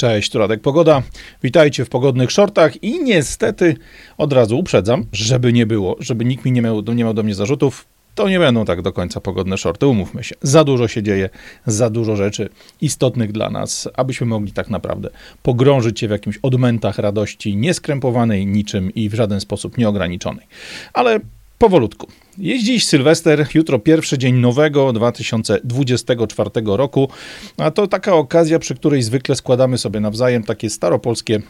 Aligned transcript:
Cześć, 0.00 0.34
Radek 0.34 0.60
Pogoda. 0.60 1.02
Witajcie 1.42 1.84
w 1.84 1.88
pogodnych 1.88 2.32
shortach 2.32 2.82
i 2.82 3.04
niestety 3.04 3.76
od 4.18 4.32
razu 4.32 4.58
uprzedzam, 4.58 5.04
żeby 5.12 5.52
nie 5.52 5.66
było, 5.66 5.96
żeby 5.98 6.24
nikt 6.24 6.44
mi 6.44 6.52
nie 6.52 6.62
miał, 6.62 6.82
nie 6.82 7.04
miał 7.04 7.14
do 7.14 7.22
mnie 7.22 7.34
zarzutów, 7.34 7.86
to 8.14 8.28
nie 8.28 8.38
będą 8.38 8.64
tak 8.64 8.82
do 8.82 8.92
końca 8.92 9.20
pogodne 9.20 9.58
shorty, 9.58 9.86
umówmy 9.86 10.24
się. 10.24 10.34
Za 10.42 10.64
dużo 10.64 10.88
się 10.88 11.02
dzieje, 11.02 11.30
za 11.66 11.90
dużo 11.90 12.16
rzeczy 12.16 12.48
istotnych 12.80 13.32
dla 13.32 13.50
nas, 13.50 13.88
abyśmy 13.96 14.26
mogli 14.26 14.52
tak 14.52 14.70
naprawdę 14.70 15.10
pogrążyć 15.42 16.00
się 16.00 16.08
w 16.08 16.10
jakimś 16.10 16.38
odmętach 16.42 16.98
radości 16.98 17.56
nieskrępowanej 17.56 18.46
niczym 18.46 18.94
i 18.94 19.08
w 19.08 19.14
żaden 19.14 19.40
sposób 19.40 19.78
nieograniczonej. 19.78 20.46
Ale 20.92 21.20
powolutku. 21.60 22.06
Jest 22.38 22.64
dziś 22.64 22.86
Sylwester, 22.86 23.46
jutro 23.54 23.78
pierwszy 23.78 24.18
dzień 24.18 24.34
nowego 24.34 24.92
2024 24.92 26.50
roku, 26.64 27.08
a 27.56 27.70
to 27.70 27.86
taka 27.86 28.14
okazja, 28.14 28.58
przy 28.58 28.74
której 28.74 29.02
zwykle 29.02 29.36
składamy 29.36 29.78
sobie 29.78 30.00
nawzajem 30.00 30.44
takie 30.44 30.70
staropolskie 30.70 31.42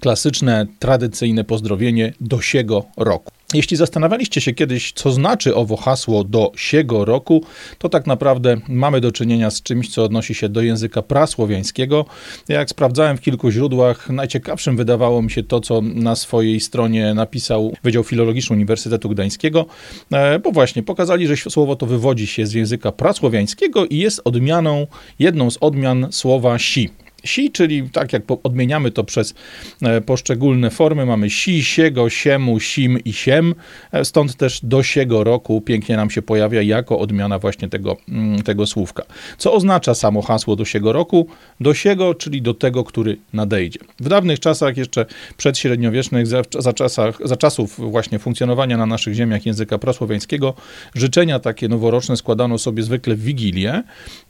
klasyczne, 0.00 0.66
tradycyjne 0.78 1.44
pozdrowienie 1.44 2.12
do 2.20 2.40
siego 2.40 2.84
roku. 2.96 3.33
Jeśli 3.54 3.76
zastanawialiście 3.76 4.40
się 4.40 4.52
kiedyś, 4.52 4.92
co 4.92 5.12
znaczy 5.12 5.54
owo 5.54 5.76
hasło 5.76 6.24
do 6.24 6.52
siego 6.56 7.04
roku, 7.04 7.44
to 7.78 7.88
tak 7.88 8.06
naprawdę 8.06 8.56
mamy 8.68 9.00
do 9.00 9.12
czynienia 9.12 9.50
z 9.50 9.62
czymś, 9.62 9.88
co 9.88 10.04
odnosi 10.04 10.34
się 10.34 10.48
do 10.48 10.62
języka 10.62 11.02
prasłowiańskiego. 11.02 12.04
Jak 12.48 12.70
sprawdzałem 12.70 13.16
w 13.16 13.20
kilku 13.20 13.50
źródłach, 13.50 14.10
najciekawszym 14.10 14.76
wydawało 14.76 15.22
mi 15.22 15.30
się 15.30 15.42
to, 15.42 15.60
co 15.60 15.80
na 15.80 16.16
swojej 16.16 16.60
stronie 16.60 17.14
napisał 17.14 17.72
Wydział 17.82 18.04
Filologiczny 18.04 18.56
Uniwersytetu 18.56 19.08
Gdańskiego, 19.08 19.66
e, 20.12 20.38
bo 20.38 20.52
właśnie 20.52 20.82
pokazali, 20.82 21.26
że 21.26 21.36
słowo 21.36 21.76
to 21.76 21.86
wywodzi 21.86 22.26
się 22.26 22.46
z 22.46 22.52
języka 22.52 22.92
prasłowiańskiego 22.92 23.86
i 23.86 23.98
jest 23.98 24.20
odmianą, 24.24 24.86
jedną 25.18 25.50
z 25.50 25.58
odmian 25.60 26.06
słowa 26.10 26.58
si. 26.58 27.03
Si, 27.24 27.50
czyli 27.50 27.90
tak 27.90 28.12
jak 28.12 28.22
odmieniamy 28.42 28.90
to 28.90 29.04
przez 29.04 29.34
e, 29.82 30.00
poszczególne 30.00 30.70
formy, 30.70 31.06
mamy 31.06 31.30
si, 31.30 31.64
siego, 31.64 32.10
siemu, 32.10 32.60
sim 32.60 32.98
i 33.04 33.12
siem, 33.12 33.54
e, 33.92 34.04
stąd 34.04 34.36
też 34.36 34.60
do 34.62 34.82
siego 34.82 35.24
roku 35.24 35.60
pięknie 35.60 35.96
nam 35.96 36.10
się 36.10 36.22
pojawia 36.22 36.62
jako 36.62 36.98
odmiana 36.98 37.38
właśnie 37.38 37.68
tego, 37.68 37.96
mm, 38.08 38.42
tego 38.42 38.66
słówka. 38.66 39.02
Co 39.38 39.52
oznacza 39.52 39.94
samo 39.94 40.22
hasło 40.22 40.56
do 40.56 40.64
siego 40.64 40.92
roku? 40.92 41.26
Do 41.60 41.74
siego, 41.74 42.14
czyli 42.14 42.42
do 42.42 42.54
tego, 42.54 42.84
który 42.84 43.16
nadejdzie. 43.32 43.80
W 44.00 44.08
dawnych 44.08 44.40
czasach, 44.40 44.76
jeszcze 44.76 45.06
przedśredniowiecznych, 45.36 46.26
za, 46.26 46.42
za, 46.58 46.72
czasach, 46.72 47.18
za 47.24 47.36
czasów 47.36 47.90
właśnie 47.90 48.18
funkcjonowania 48.18 48.76
na 48.76 48.86
naszych 48.86 49.14
ziemiach 49.14 49.46
języka 49.46 49.78
prasłowiańskiego, 49.78 50.54
życzenia 50.94 51.38
takie 51.38 51.68
noworoczne 51.68 52.16
składano 52.16 52.58
sobie 52.58 52.82
zwykle 52.82 53.14
w 53.14 53.22
Wigilię, 53.22 53.82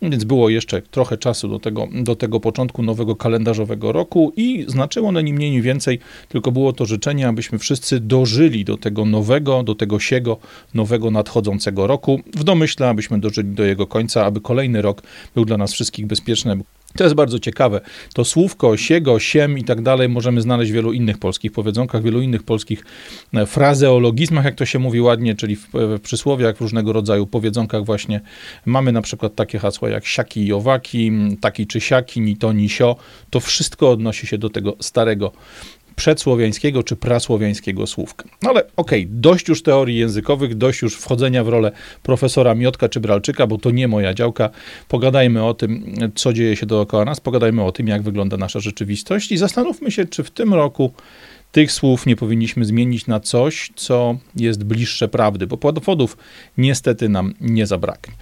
więc 0.03 0.25
było 0.25 0.49
jeszcze 0.49 0.83
trochę 0.83 1.19
czasu 1.19 1.49
do 1.49 1.59
tego, 1.59 1.89
do 1.93 2.17
tego 2.17 2.41
początku 2.41 2.83
nowego 2.85 3.17
kalendarzowego 3.17 3.93
roku 3.93 4.33
i 4.37 4.65
znaczyło 4.69 5.09
one 5.09 5.23
ni 5.23 5.33
mniej, 5.33 5.51
ni 5.51 5.63
więcej, 5.63 5.99
tylko 6.29 6.53
było 6.53 6.73
to 6.73 6.87
życzenie, 6.87 7.29
abyśmy 7.29 7.59
wszyscy 7.59 8.01
dożyli 8.01 8.65
do 8.65 8.77
tego 8.77 9.05
nowego, 9.05 9.63
do 9.63 9.75
tego 9.75 10.01
siego, 10.01 10.39
nowego 10.75 11.11
nadchodzącego 11.11 11.87
roku, 11.87 12.21
w 12.37 12.45
domyśle, 12.45 12.89
abyśmy 12.89 13.19
dożyli 13.19 13.49
do 13.49 13.65
jego 13.65 13.87
końca, 13.87 14.25
aby 14.25 14.41
kolejny 14.41 14.83
rok 14.83 15.03
był 15.35 15.45
dla 15.45 15.57
nas 15.57 15.73
wszystkich 15.73 16.07
bezpieczny, 16.07 16.57
to 16.97 17.05
jest 17.05 17.17
bardzo 17.17 17.39
ciekawe. 17.39 17.81
To 18.15 18.25
słówko, 18.25 18.77
siego, 18.77 19.19
siem 19.19 19.59
i 19.59 19.65
tak 19.65 19.83
dalej 19.83 20.09
możemy 20.09 20.41
znaleźć 20.41 20.73
w 20.73 20.75
wielu 20.75 20.93
innych 20.93 21.19
polskich 21.19 21.53
powiedzonkach, 21.53 22.03
wielu 22.03 22.21
innych 22.21 22.43
polskich 22.43 22.85
e, 23.35 23.47
frazeologizmach, 23.47 24.45
jak 24.45 24.55
to 24.55 24.67
się 24.67 24.79
mówi 24.79 25.01
ładnie, 25.01 25.35
czyli 25.35 25.57
w, 25.57 25.69
w 25.73 26.01
przysłowiach, 26.01 26.57
w 26.57 26.61
różnego 26.61 26.93
rodzaju 26.93 27.27
powiedzonkach 27.27 27.85
właśnie. 27.85 28.21
Mamy 28.67 28.93
na 28.93 29.03
przykład 29.03 29.35
takie 29.35 29.59
hasła 29.59 29.89
jak 29.89 30.07
siaki 30.07 30.47
i 30.47 30.53
owaki, 30.53 31.13
taki 31.41 31.67
czy 31.67 31.81
siaki, 31.81 32.21
ni 32.21 32.37
to, 32.37 32.53
ni 32.53 32.69
sio. 32.69 32.97
To 33.31 33.41
wszystko 33.41 33.91
odnosi 33.91 34.27
się 34.27 34.39
do 34.39 34.51
tego 34.51 34.77
starego 34.81 35.33
przedsłowiańskiego 35.97 36.83
czy 36.83 36.97
prasłowiańskiego 36.97 37.87
słówka. 37.87 38.25
No 38.43 38.51
ale 38.51 38.61
okej, 38.77 39.03
okay, 39.03 39.07
dość 39.11 39.49
już 39.49 39.63
teorii 39.63 39.99
językowych, 39.99 40.55
dość 40.55 40.83
już 40.83 40.97
wchodzenia 40.97 41.45
w 41.45 41.49
rolę 41.49 41.73
profesora 42.03 42.55
Miotka 42.55 42.89
czy 42.89 43.01
Bralczyka, 43.01 43.47
bo 43.47 43.59
to 43.59 43.71
nie 43.71 43.89
moja 43.89 44.15
działka. 44.15 44.51
Pogadajmy 44.89 45.45
o 45.45 45.55
tym, 45.55 45.95
co 46.15 46.33
dzieje 46.33 46.57
się 46.57 46.67
dookoła 46.67 47.05
nas, 47.05 47.21
pogadajmy 47.21 47.65
o 47.65 47.73
tym, 47.73 47.89
jak 47.89 48.03
wygląda 48.03 48.37
nasza 48.37 48.61
rzeczywistość 48.61 49.33
i 49.33 49.37
zastanówmy 49.37 49.91
się, 49.91 50.05
czy 50.05 50.25
w 50.25 50.31
tym 50.31 50.55
roku 50.55 50.93
tych 51.53 51.73
słów 51.73 52.07
nie 52.07 52.17
powinniśmy 52.17 52.65
zmienić 52.65 53.07
na 53.07 53.21
coś, 53.21 53.73
co 53.77 54.19
jest 54.37 54.65
bliższe 54.65 55.09
prawdy, 55.09 55.47
bo 55.47 55.57
powodów 55.57 56.17
niestety 56.59 57.09
nam 57.09 57.35
nie 57.41 57.67
zabraknie. 57.67 58.15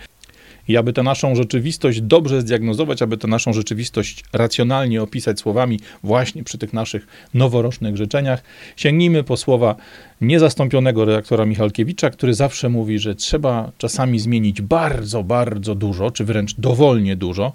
I 0.68 0.76
aby 0.76 0.92
tę 0.92 1.02
naszą 1.02 1.34
rzeczywistość 1.34 2.00
dobrze 2.00 2.40
zdiagnozować, 2.40 3.02
aby 3.02 3.16
tę 3.16 3.28
naszą 3.28 3.52
rzeczywistość 3.52 4.24
racjonalnie 4.32 5.02
opisać 5.02 5.40
słowami 5.40 5.80
właśnie 6.02 6.44
przy 6.44 6.58
tych 6.58 6.72
naszych 6.72 7.06
noworocznych 7.34 7.96
życzeniach, 7.96 8.42
sięgnijmy 8.76 9.24
po 9.24 9.36
słowa 9.36 9.76
niezastąpionego 10.20 11.04
redaktora 11.04 11.46
Michalkiewicza, 11.46 12.10
który 12.10 12.34
zawsze 12.34 12.68
mówi, 12.68 12.98
że 12.98 13.14
trzeba 13.14 13.72
czasami 13.78 14.18
zmienić 14.18 14.62
bardzo, 14.62 15.22
bardzo 15.22 15.74
dużo, 15.74 16.10
czy 16.10 16.24
wręcz 16.24 16.54
dowolnie 16.54 17.16
dużo, 17.16 17.52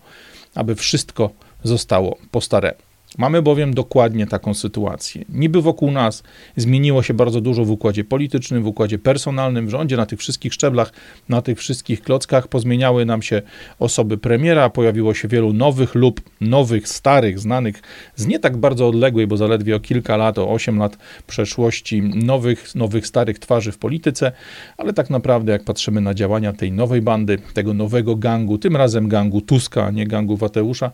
aby 0.56 0.76
wszystko 0.76 1.30
zostało 1.64 2.18
po 2.32 2.42
staremu. 2.42 2.87
Mamy 3.18 3.42
bowiem 3.42 3.74
dokładnie 3.74 4.28
taką 4.28 4.54
sytuację. 4.54 5.26
Niby 5.30 5.62
wokół 5.62 5.92
nas 5.92 6.24
zmieniło 6.56 7.04
się 7.04 7.14
bardzo 7.14 7.42
dużo 7.42 7.66
w 7.66 7.72
układzie 7.72 8.04
politycznym, 8.04 8.64
w 8.64 8.68
układzie 8.68 9.00
personalnym, 9.00 9.68
w 9.68 9.70
rządzie, 9.70 9.98
na 9.98 10.06
tych 10.06 10.20
wszystkich 10.20 10.54
szczeblach, 10.54 10.94
na 11.30 11.42
tych 11.42 11.60
wszystkich 11.60 12.02
klockach. 12.02 12.48
Pozmieniały 12.48 13.06
nam 13.06 13.22
się 13.22 13.42
osoby 13.80 14.18
premiera, 14.18 14.70
pojawiło 14.70 15.14
się 15.14 15.28
wielu 15.28 15.54
nowych 15.54 15.96
lub 15.96 16.22
nowych, 16.42 16.88
starych, 16.88 17.40
znanych 17.40 17.82
z 18.16 18.28
nie 18.28 18.40
tak 18.40 18.58
bardzo 18.58 18.88
odległej, 18.88 19.28
bo 19.28 19.38
zaledwie 19.38 19.76
o 19.76 19.80
kilka 19.80 20.18
lat, 20.18 20.38
o 20.38 20.50
8 20.50 20.78
lat 20.78 20.98
przeszłości, 21.28 22.02
nowych, 22.02 22.76
nowych, 22.76 23.08
starych 23.08 23.40
twarzy 23.40 23.72
w 23.72 23.78
polityce, 23.78 24.32
ale 24.78 24.94
tak 24.94 25.10
naprawdę, 25.10 25.52
jak 25.52 25.64
patrzymy 25.64 26.02
na 26.02 26.14
działania 26.14 26.54
tej 26.54 26.72
nowej 26.72 27.02
bandy, 27.02 27.38
tego 27.54 27.74
nowego 27.74 28.16
gangu, 28.16 28.58
tym 28.58 28.76
razem 28.76 29.08
gangu 29.08 29.42
Tuska, 29.42 29.86
a 29.86 29.92
nie 29.92 30.08
gangu 30.08 30.38
Wateusza, 30.38 30.92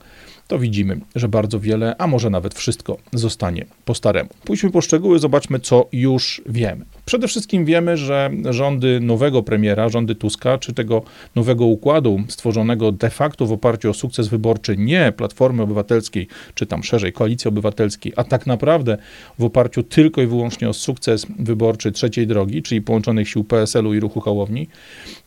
to 0.48 0.60
widzimy, 0.60 1.00
że 1.16 1.28
bardzo 1.28 1.60
wiele, 1.60 1.96
a 1.98 2.08
może 2.08 2.30
nawet 2.30 2.54
wszystko 2.54 2.98
zostanie 3.14 3.66
po 3.86 3.96
staremu. 3.96 4.30
Pójdźmy 4.44 4.72
po 4.72 4.82
szczegóły, 4.82 5.20
zobaczmy, 5.20 5.60
co 5.60 5.88
już 5.92 6.42
wiemy. 6.46 6.86
Przede 7.06 7.28
wszystkim 7.28 7.66
wiemy, 7.66 7.98
że 7.98 8.30
rządy 8.50 9.00
nowego 9.00 9.44
premiera, 9.44 9.90
rządy 9.90 10.16
Tuska, 10.16 10.58
czy 10.58 10.74
tego 10.74 11.02
nowego 11.36 11.66
układu 11.66 12.20
stworzonego 12.28 12.92
de 12.92 13.10
facto 13.10 13.46
w 13.46 13.52
oparciu 13.52 13.90
o 13.90 13.94
sukces 13.94 14.28
wyborczy 14.28 14.78
nie 14.78 15.12
Platformy 15.18 15.64
Obywatelskiej, 15.64 16.28
czy 16.54 16.66
tam 16.66 16.84
szerzej 16.84 17.14
Koalicji 17.14 17.50
Obywatelskiej, 17.50 18.14
a 18.16 18.24
tak 18.24 18.48
naprawdę 18.48 18.98
w 19.40 19.44
oparciu 19.44 19.84
tylko 19.84 20.22
i 20.22 20.28
wyłącznie 20.28 20.70
o 20.70 20.74
sukces 20.74 21.26
wyborczy 21.40 21.92
trzeciej 21.92 22.28
drogi, 22.28 22.64
czyli 22.64 22.82
połączonych 22.82 23.30
sił 23.30 23.44
PSL-u 23.44 23.94
i 23.94 24.00
ruchu 24.00 24.20
Hołowni, 24.20 24.68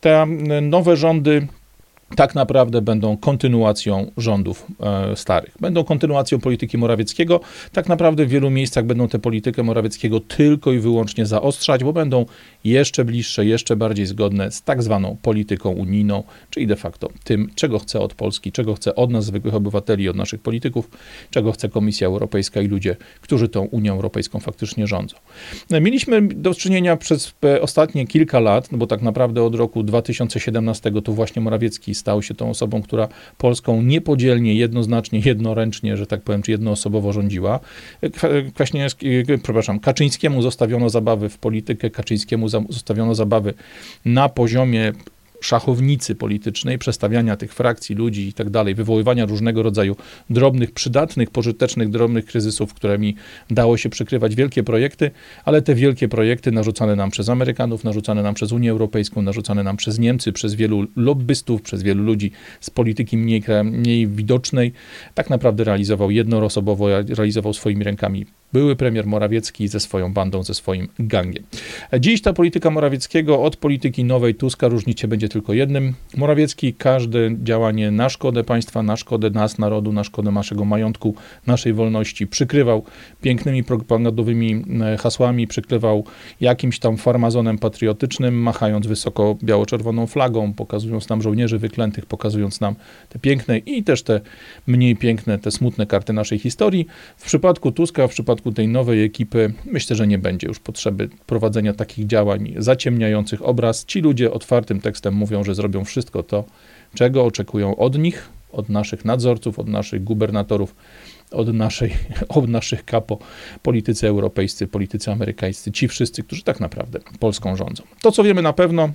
te 0.01 0.27
nowe 0.63 0.97
rządy 0.97 1.47
tak 2.15 2.35
naprawdę 2.35 2.83
będą 2.83 3.17
kontynuacją 3.17 4.11
rządów 4.17 4.67
e, 4.81 5.17
starych. 5.17 5.57
Będą 5.61 5.85
kontynuacją 5.85 6.39
polityki 6.39 6.79
Morawieckiego. 6.79 7.41
Tak 7.73 7.89
naprawdę 7.89 8.27
w 8.27 8.29
wielu 8.29 8.51
miejscach 8.51 8.85
będą 8.85 9.09
tę 9.09 9.19
politykę 9.19 9.63
Morawieckiego 9.63 10.21
tylko 10.21 10.73
i 10.73 10.79
wyłącznie 10.79 11.27
zaostrzać, 11.27 11.85
bo 11.85 11.93
będą 11.93 12.27
jeszcze 12.65 13.05
bliższe, 13.05 13.47
jeszcze 13.47 13.77
bardziej 13.77 14.07
zgodne 14.07 14.51
z 14.51 14.63
tak 14.63 14.83
zwaną 14.83 15.17
polityką 15.23 15.71
unijną, 15.71 16.23
czyli 16.51 16.67
de 16.67 16.77
facto 16.77 17.09
tym, 17.25 17.51
czego 17.55 17.79
chce 17.79 18.01
od 18.01 18.15
Polski, 18.15 18.53
czego 18.53 18.75
chce 18.75 18.95
od 18.95 19.11
nas, 19.11 19.25
zwykłych 19.25 19.55
obywateli, 19.55 20.09
od 20.09 20.17
naszych 20.17 20.41
polityków, 20.41 20.91
czego 21.31 21.53
chce 21.53 21.69
Komisja 21.69 22.07
Europejska 22.07 22.61
i 22.61 22.67
ludzie, 22.67 22.97
którzy 23.21 23.49
tą 23.49 23.63
Unią 23.65 23.93
Europejską 23.93 24.41
faktycznie 24.41 24.87
rządzą. 24.87 25.17
Mieliśmy 25.71 26.23
do 26.23 26.55
czynienia 26.55 26.97
przez 26.97 27.35
e, 27.45 27.63
ostatnie 27.63 28.07
kilka 28.07 28.41
lat, 28.41 28.73
no 28.73 28.79
bo 28.79 28.87
tak 28.87 29.03
naprawdę 29.03 29.43
od 29.43 29.55
roku 29.55 29.83
2017 29.83 30.93
to 31.05 31.13
właśnie 31.13 31.43
Morawiecki 31.43 31.96
stał 31.97 32.23
się 32.23 32.35
tą 32.35 32.51
osobą, 32.51 32.83
która 32.83 33.09
Polską 33.39 33.83
niepodzielnie, 33.83 34.55
jednoznacznie, 34.55 35.19
jednoręcznie, 35.25 35.97
że 35.97 36.07
tak 36.07 36.23
powiem, 36.23 36.43
czy 36.43 36.51
jednoosobowo 36.51 37.13
rządziła. 37.13 37.61
Kwaśniewski, 38.55 39.07
przepraszam, 39.43 39.81
Kaczyńskiemu 39.81 40.43
zostawiono 40.43 40.91
zabawy 40.91 41.29
w 41.29 41.39
politykę, 41.39 41.91
Kaczyńskiemu 41.91 42.49
zostawiono 42.49 43.15
zabawy 43.15 43.55
na 44.05 44.29
poziomie 44.29 44.93
szachownicy 45.41 46.15
politycznej, 46.15 46.79
przestawiania 46.79 47.37
tych 47.37 47.55
frakcji, 47.55 47.95
ludzi 47.95 48.29
i 48.29 48.33
tak 48.33 48.51
dalej, 48.51 48.75
wywoływania 48.75 49.27
różnego 49.27 49.63
rodzaju 49.63 49.97
drobnych, 50.31 50.73
przydatnych, 50.73 51.31
pożytecznych, 51.31 51.91
drobnych 51.91 52.25
kryzysów, 52.25 52.75
którymi 52.75 53.17
dało 53.51 53.77
się 53.77 53.89
przykrywać 53.89 54.35
wielkie 54.35 54.63
projekty, 54.63 55.11
ale 55.45 55.63
te 55.63 55.75
wielkie 55.75 56.09
projekty 56.09 56.53
narzucane 56.53 56.97
nam 56.97 57.11
przez 57.11 57.29
Amerykanów, 57.29 57.85
narzucane 57.85 58.23
nam 58.23 58.35
przez 58.35 58.53
Unię 58.53 58.71
Europejską, 58.71 59.23
narzucane 59.23 59.63
nam 59.63 59.77
przez 59.77 59.99
Niemcy, 59.99 60.33
przez 60.33 60.55
wielu 60.55 60.87
lobbystów, 60.97 61.63
przez 61.63 61.83
wielu 61.83 62.03
ludzi 62.03 62.33
z 62.61 62.71
polityki 62.71 63.17
mniej, 63.17 63.43
mniej 63.65 64.09
widocznej, 64.09 64.73
tak 65.15 65.31
naprawdę 65.31 65.65
realizował 65.65 66.11
jednoosobowo, 66.11 66.87
realizował 67.09 67.55
swoimi 67.55 67.85
rękami 67.85 68.27
były 68.53 68.77
premier 68.77 69.07
Morawiecki 69.07 69.69
ze 69.69 69.81
swoją 69.81 70.13
bandą, 70.13 70.43
ze 70.43 70.55
swoim 70.55 70.89
gangiem. 70.99 71.45
Dziś 72.01 72.23
ta 72.23 72.33
polityka 72.33 72.71
Morawieckiego 72.71 73.43
od 73.43 73.57
polityki 73.57 74.05
nowej 74.05 74.35
Tuska 74.35 74.69
różnić 74.69 75.01
się 75.01 75.09
będzie 75.09 75.29
tylko 75.29 75.53
jednym. 75.53 75.95
Morawiecki 76.17 76.75
każde 76.75 77.19
działanie 77.43 77.91
na 77.91 78.09
szkodę 78.09 78.45
państwa, 78.45 78.83
na 78.83 78.97
szkodę 78.97 79.31
nas, 79.31 79.59
narodu, 79.59 79.93
na 79.93 80.05
szkodę 80.05 80.31
naszego 80.31 80.65
majątku, 80.65 81.15
naszej 81.47 81.73
wolności 81.73 82.27
przykrywał 82.27 82.85
pięknymi 83.23 83.65
propagandowymi 83.65 84.65
e, 84.83 84.97
hasłami, 84.97 85.47
przykrywał 85.47 86.05
jakimś 86.41 86.79
tam 86.79 86.97
farmazonem 86.97 87.59
patriotycznym, 87.59 88.43
machając 88.43 88.87
wysoko 88.87 89.37
biało-czerwoną 89.43 90.07
flagą, 90.07 90.53
pokazując 90.53 91.09
nam 91.09 91.23
żołnierzy 91.23 91.59
wyklętych, 91.59 92.07
pokazując 92.07 92.61
nam 92.61 92.75
te 93.09 93.19
piękne 93.19 93.59
i 93.59 93.85
też 93.85 94.03
te 94.03 94.21
mniej 94.67 94.97
piękne, 94.97 95.39
te 95.39 95.51
smutne 95.51 95.87
karty 95.87 96.13
naszej 96.13 96.39
historii. 96.39 96.87
W 97.17 97.25
przypadku 97.25 97.73
Tuska, 97.73 98.09
w 98.09 98.11
przypadku 98.11 98.36
tej 98.55 98.69
nowej 98.69 99.05
ekipy, 99.05 99.53
myślę, 99.65 99.97
że 99.97 100.07
nie 100.07 100.19
będzie 100.19 100.47
już 100.47 100.59
potrzeby 100.59 101.09
prowadzenia 101.27 101.73
takich 101.73 102.07
działań 102.07 102.55
zaciemniających 102.57 103.43
obraz. 103.43 103.85
Ci 103.85 104.01
ludzie 104.01 104.33
otwartym 104.33 104.81
tekstem 104.81 105.15
mówią, 105.15 105.45
że 105.45 105.55
zrobią 105.55 105.85
wszystko 105.85 106.23
to, 106.23 106.45
czego 106.95 107.25
oczekują 107.25 107.77
od 107.77 107.99
nich, 107.99 108.29
od 108.53 108.69
naszych 108.69 109.05
nadzorców, 109.05 109.59
od 109.59 109.69
naszych 109.69 110.05
gubernatorów, 110.05 110.75
od, 111.31 111.55
naszej, 111.55 111.93
od 112.29 112.49
naszych 112.49 112.85
kapo, 112.85 113.19
politycy 113.63 114.09
europejscy, 114.09 114.67
politycy 114.67 115.13
amerykańscy, 115.13 115.73
ci 115.73 115.89
wszyscy, 115.89 116.23
którzy 116.23 116.43
tak 116.43 116.61
naprawdę 116.61 116.99
Polską 117.21 117.57
rządzą. 117.57 117.83
To, 118.03 118.13
co 118.13 118.25
wiemy 118.25 118.43
na 118.43 118.53
pewno, 118.53 118.91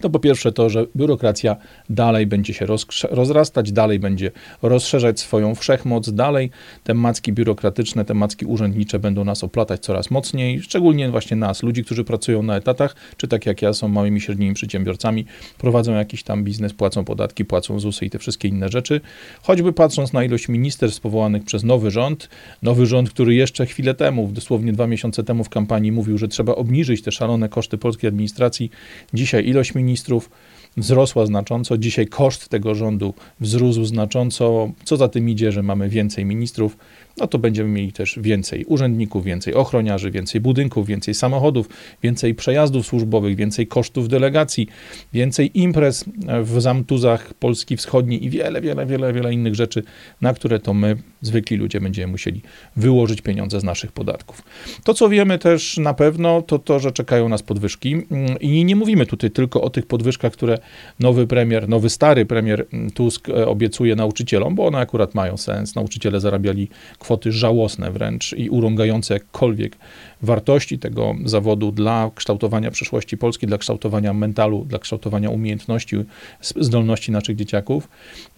to 0.00 0.10
po 0.10 0.18
pierwsze 0.18 0.52
to, 0.52 0.70
że 0.70 0.86
biurokracja 0.96 1.56
dalej 1.90 2.26
będzie 2.26 2.54
się 2.54 2.66
rozrastać, 3.10 3.72
dalej 3.72 3.98
będzie 3.98 4.30
rozszerzać 4.62 5.20
swoją 5.20 5.54
wszechmoc, 5.54 6.10
dalej 6.10 6.50
te 6.84 6.94
macki 6.94 7.32
biurokratyczne, 7.32 8.04
te 8.04 8.14
macki 8.14 8.46
urzędnicze 8.46 8.98
będą 8.98 9.24
nas 9.24 9.44
oplatać 9.44 9.80
coraz 9.80 10.10
mocniej, 10.10 10.62
szczególnie 10.62 11.10
właśnie 11.10 11.36
nas, 11.36 11.62
ludzi, 11.62 11.84
którzy 11.84 12.04
pracują 12.04 12.42
na 12.42 12.56
etatach, 12.56 12.96
czy 13.16 13.28
tak 13.28 13.46
jak 13.46 13.62
ja, 13.62 13.72
są 13.72 13.88
małymi, 13.88 14.20
średnimi 14.20 14.54
przedsiębiorcami, 14.54 15.24
prowadzą 15.58 15.92
jakiś 15.94 16.22
tam 16.22 16.44
biznes, 16.44 16.72
płacą 16.72 17.04
podatki, 17.04 17.44
płacą 17.44 17.80
ZUSy 17.80 18.04
i 18.06 18.10
te 18.10 18.18
wszystkie 18.18 18.48
inne 18.48 18.68
rzeczy. 18.68 19.00
Choćby 19.42 19.72
patrząc 19.72 20.12
na 20.12 20.24
ilość 20.24 20.48
ministerstw 20.48 21.00
powołanych 21.00 21.44
przez 21.44 21.64
nowy 21.64 21.90
rząd, 21.90 22.28
nowy 22.62 22.86
rząd, 22.86 23.10
który 23.10 23.34
jeszcze 23.34 23.66
chwilę 23.66 23.94
temu, 23.94 24.30
dosłownie 24.32 24.72
dwa 24.72 24.86
miesiące 24.86 25.24
temu 25.24 25.44
w 25.44 25.48
kampanii 25.48 25.92
mówił, 25.92 26.18
że 26.18 26.28
trzeba 26.28 26.54
obniżyć 26.54 27.02
te 27.02 27.12
szalone 27.12 27.48
koszty 27.48 27.78
polskiej 27.78 28.08
administracji, 28.08 28.70
dzisiaj 29.14 29.46
ilość 29.46 29.74
ministrów 29.74 29.87
ministrów 29.88 30.30
wzrosła 30.78 31.26
znacząco. 31.26 31.78
Dzisiaj 31.78 32.06
koszt 32.06 32.48
tego 32.48 32.74
rządu 32.74 33.14
wzrósł 33.40 33.84
znacząco. 33.84 34.70
Co 34.84 34.96
za 34.96 35.08
tym 35.08 35.28
idzie, 35.28 35.52
że 35.52 35.62
mamy 35.62 35.88
więcej 35.88 36.24
ministrów, 36.24 36.76
no 37.20 37.26
to 37.26 37.38
będziemy 37.38 37.68
mieli 37.68 37.92
też 37.92 38.18
więcej 38.22 38.64
urzędników, 38.64 39.24
więcej 39.24 39.54
ochroniarzy, 39.54 40.10
więcej 40.10 40.40
budynków, 40.40 40.86
więcej 40.86 41.14
samochodów, 41.14 41.68
więcej 42.02 42.34
przejazdów 42.34 42.86
służbowych, 42.86 43.36
więcej 43.36 43.66
kosztów 43.66 44.08
delegacji, 44.08 44.68
więcej 45.12 45.60
imprez 45.60 46.04
w 46.42 46.60
zamtuzach 46.60 47.34
Polski 47.34 47.76
Wschodniej 47.76 48.24
i 48.24 48.30
wiele, 48.30 48.60
wiele, 48.60 48.86
wiele, 48.86 49.12
wiele 49.12 49.32
innych 49.32 49.54
rzeczy, 49.54 49.82
na 50.20 50.34
które 50.34 50.60
to 50.60 50.74
my, 50.74 50.96
zwykli 51.22 51.56
ludzie, 51.56 51.80
będziemy 51.80 52.12
musieli 52.12 52.42
wyłożyć 52.76 53.20
pieniądze 53.20 53.60
z 53.60 53.64
naszych 53.64 53.92
podatków. 53.92 54.42
To, 54.84 54.94
co 54.94 55.08
wiemy 55.08 55.38
też 55.38 55.78
na 55.78 55.94
pewno, 55.94 56.42
to 56.42 56.58
to, 56.58 56.78
że 56.78 56.92
czekają 56.92 57.28
nas 57.28 57.42
podwyżki 57.42 57.96
i 58.40 58.64
nie 58.64 58.76
mówimy 58.76 59.06
tutaj 59.06 59.30
tylko 59.30 59.62
o 59.62 59.70
tych 59.70 59.86
podwyżkach, 59.86 60.32
które 60.32 60.58
nowy 61.00 61.26
premier, 61.26 61.68
nowy 61.68 61.90
stary 61.90 62.26
premier 62.26 62.66
Tusk 62.94 63.28
e, 63.28 63.46
obiecuje 63.46 63.96
nauczycielom, 63.96 64.54
bo 64.54 64.66
one 64.66 64.78
akurat 64.78 65.14
mają 65.14 65.36
sens. 65.36 65.74
Nauczyciele 65.74 66.20
zarabiali 66.20 66.68
kwoty 66.98 67.32
żałosne 67.32 67.90
wręcz 67.90 68.32
i 68.32 68.50
urągające 68.50 69.14
jakkolwiek 69.14 69.76
wartości 70.22 70.78
tego 70.78 71.14
zawodu 71.24 71.72
dla 71.72 72.10
kształtowania 72.14 72.70
przyszłości 72.70 73.16
Polski, 73.16 73.46
dla 73.46 73.58
kształtowania 73.58 74.12
mentalu, 74.12 74.64
dla 74.64 74.78
kształtowania 74.78 75.30
umiejętności, 75.30 75.96
zdolności 76.40 77.12
naszych 77.12 77.36
dzieciaków. 77.36 77.88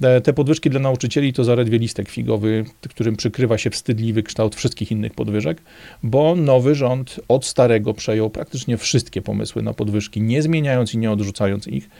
E, 0.02 0.20
te 0.20 0.32
podwyżki 0.32 0.70
dla 0.70 0.80
nauczycieli 0.80 1.32
to 1.32 1.44
zaledwie 1.44 1.78
listek 1.78 2.08
figowy, 2.08 2.64
którym 2.88 3.16
przykrywa 3.16 3.58
się 3.58 3.70
wstydliwy 3.70 4.22
kształt 4.22 4.56
wszystkich 4.56 4.92
innych 4.92 5.14
podwyżek, 5.14 5.62
bo 6.02 6.36
nowy 6.36 6.74
rząd 6.74 7.20
od 7.28 7.44
starego 7.44 7.94
przejął 7.94 8.30
praktycznie 8.30 8.76
wszystkie 8.76 9.22
pomysły 9.22 9.62
na 9.62 9.74
podwyżki, 9.74 10.20
nie 10.20 10.42
zmieniając 10.42 10.94
i 10.94 10.98
nie 10.98 11.10
odrzucając 11.10 11.68
ich. 11.68 11.90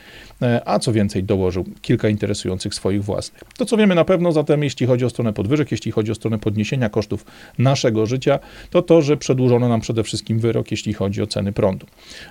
E, 0.42 0.68
a 0.68 0.78
co 0.78 0.92
więcej 0.92 1.24
dołożył 1.24 1.64
kilka 1.82 2.08
interesujących 2.08 2.74
swoich 2.74 3.04
własnych. 3.04 3.42
To 3.56 3.64
co 3.64 3.76
wiemy 3.76 3.94
na 3.94 4.04
pewno 4.04 4.32
zatem, 4.32 4.64
jeśli 4.64 4.86
chodzi 4.86 5.04
o 5.04 5.10
stronę 5.10 5.32
podwyżek, 5.32 5.70
jeśli 5.70 5.92
chodzi 5.92 6.12
o 6.12 6.14
stronę 6.14 6.38
podniesienia 6.38 6.88
kosztów 6.88 7.24
naszego 7.58 8.06
życia, 8.06 8.38
to 8.70 8.82
to, 8.82 9.02
że 9.02 9.16
przedłużono 9.16 9.68
nam 9.70 9.80
przede 9.80 10.02
wszystkim 10.02 10.38
wyrok, 10.38 10.70
jeśli 10.70 10.92
chodzi 10.92 11.22
o 11.22 11.26
ceny 11.26 11.52
prądu. 11.52 11.86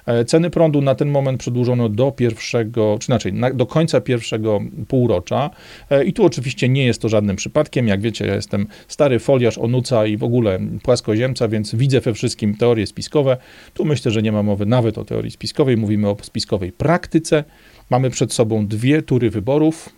E, 0.06 0.26
ceny 0.26 0.50
prądu 0.50 0.82
na 0.82 0.96
ten 0.96 1.10
moment 1.10 1.40
przedłużono 1.40 1.90
do 1.90 2.12
pierwszego, 2.12 2.98
czy 3.00 3.08
inaczej, 3.08 3.34
do 3.54 3.66
końca 3.66 4.02
pierwszego 4.02 4.60
półrocza 4.88 5.50
e, 5.90 6.04
i 6.04 6.14
tu 6.14 6.26
oczywiście 6.26 6.70
nie 6.70 6.86
jest 6.86 7.02
to 7.02 7.10
żadnym 7.10 7.36
przypadkiem, 7.36 7.88
jak 7.88 8.02
wiecie, 8.02 8.28
ja 8.28 8.36
jestem 8.36 8.68
stary 8.88 9.20
foliarz, 9.20 9.58
onuca 9.58 10.06
i 10.06 10.18
w 10.18 10.24
ogóle 10.24 10.60
płaskoziemca, 10.84 11.48
więc 11.48 11.76
widzę 11.76 12.02
we 12.02 12.14
wszystkim 12.14 12.56
teorie 12.56 12.88
spiskowe. 12.88 13.38
Tu 13.74 13.86
myślę, 13.86 14.12
że 14.12 14.22
nie 14.22 14.32
ma 14.32 14.44
mowy 14.44 14.66
nawet 14.66 14.98
o 14.98 15.06
teorii 15.06 15.32
spiskowej, 15.32 15.78
mówimy 15.78 16.10
o 16.10 16.18
spiskowej 16.22 16.72
praktyce, 16.72 17.44
Mamy 17.90 18.10
przed 18.10 18.34
sobą 18.34 18.68
dwie 18.68 19.02
tury 19.02 19.30
wyborów. 19.30 19.90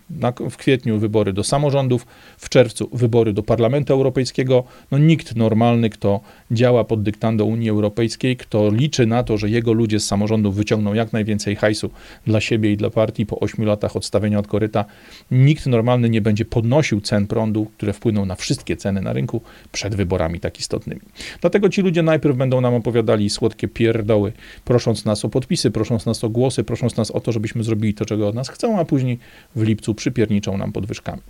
w 0.50 0.58
kwietniu 0.58 1.00
wybory 1.00 1.34
do 1.34 1.44
samorządów, 1.44 2.06
w 2.38 2.50
czerwcu 2.50 2.90
wybory 2.94 3.34
do 3.34 3.44
Parlamentu 3.44 3.94
Europejskiego. 3.94 4.64
No, 4.92 4.98
nikt 4.98 5.36
normalny, 5.36 5.90
kto 5.90 6.20
działa 6.52 6.84
pod 6.84 7.04
dyktando 7.04 7.46
Unii 7.46 7.70
Europejskiej, 7.70 8.38
kto 8.38 8.70
liczy 8.72 9.06
na 9.06 9.24
to, 9.24 9.38
że 9.38 9.50
jego 9.50 9.74
ludzie 9.74 10.00
z 10.00 10.06
samorządów 10.06 10.56
wyciągną 10.56 10.94
jak 10.94 11.14
najwięcej 11.14 11.56
hajsu 11.56 11.90
dla 12.28 12.42
siebie 12.42 12.72
i 12.72 12.78
dla 12.78 12.90
partii 12.90 13.26
po 13.26 13.40
ośmiu 13.40 13.66
latach 13.66 13.96
odstawienia 13.96 14.40
od 14.40 14.48
koryta, 14.48 14.86
nikt 15.32 15.66
normalny 15.66 16.10
nie 16.10 16.22
będzie 16.22 16.46
podnosił 16.46 17.02
cen 17.02 17.28
prądu, 17.28 17.66
które 17.78 17.94
wpłyną 17.94 18.26
na 18.26 18.36
wszystkie 18.36 18.78
ceny 18.78 19.02
na 19.02 19.14
rynku 19.14 19.42
przed 19.72 19.96
wyborami 19.96 20.40
tak 20.40 20.60
istotnymi. 20.60 21.02
Dlatego 21.42 21.70
ci 21.70 21.82
ludzie 21.82 22.04
najpierw 22.04 22.38
będą 22.38 22.62
nam 22.62 22.74
opowiadali 22.74 23.30
słodkie 23.30 23.68
pierdoły, 23.68 24.32
prosząc 24.66 25.06
nas 25.06 25.26
o 25.26 25.30
podpisy, 25.30 25.72
prosząc 25.72 26.06
nas 26.06 26.24
o 26.24 26.30
głosy, 26.30 26.64
prosząc 26.64 26.98
nas 26.98 27.12
o 27.12 27.20
to, 27.20 27.32
żebyśmy 27.32 27.64
zrobili 27.64 27.81
zrobili 27.82 27.94
to, 27.94 28.06
czego 28.06 28.28
od 28.28 28.36
nas 28.36 28.50
chcą, 28.50 28.80
a 28.80 28.86
później 28.86 29.20
w 29.56 29.62
lipcu 29.62 29.96
przypierniczą 29.96 30.58
nam 30.58 30.72
podwyżkami. 30.72 31.22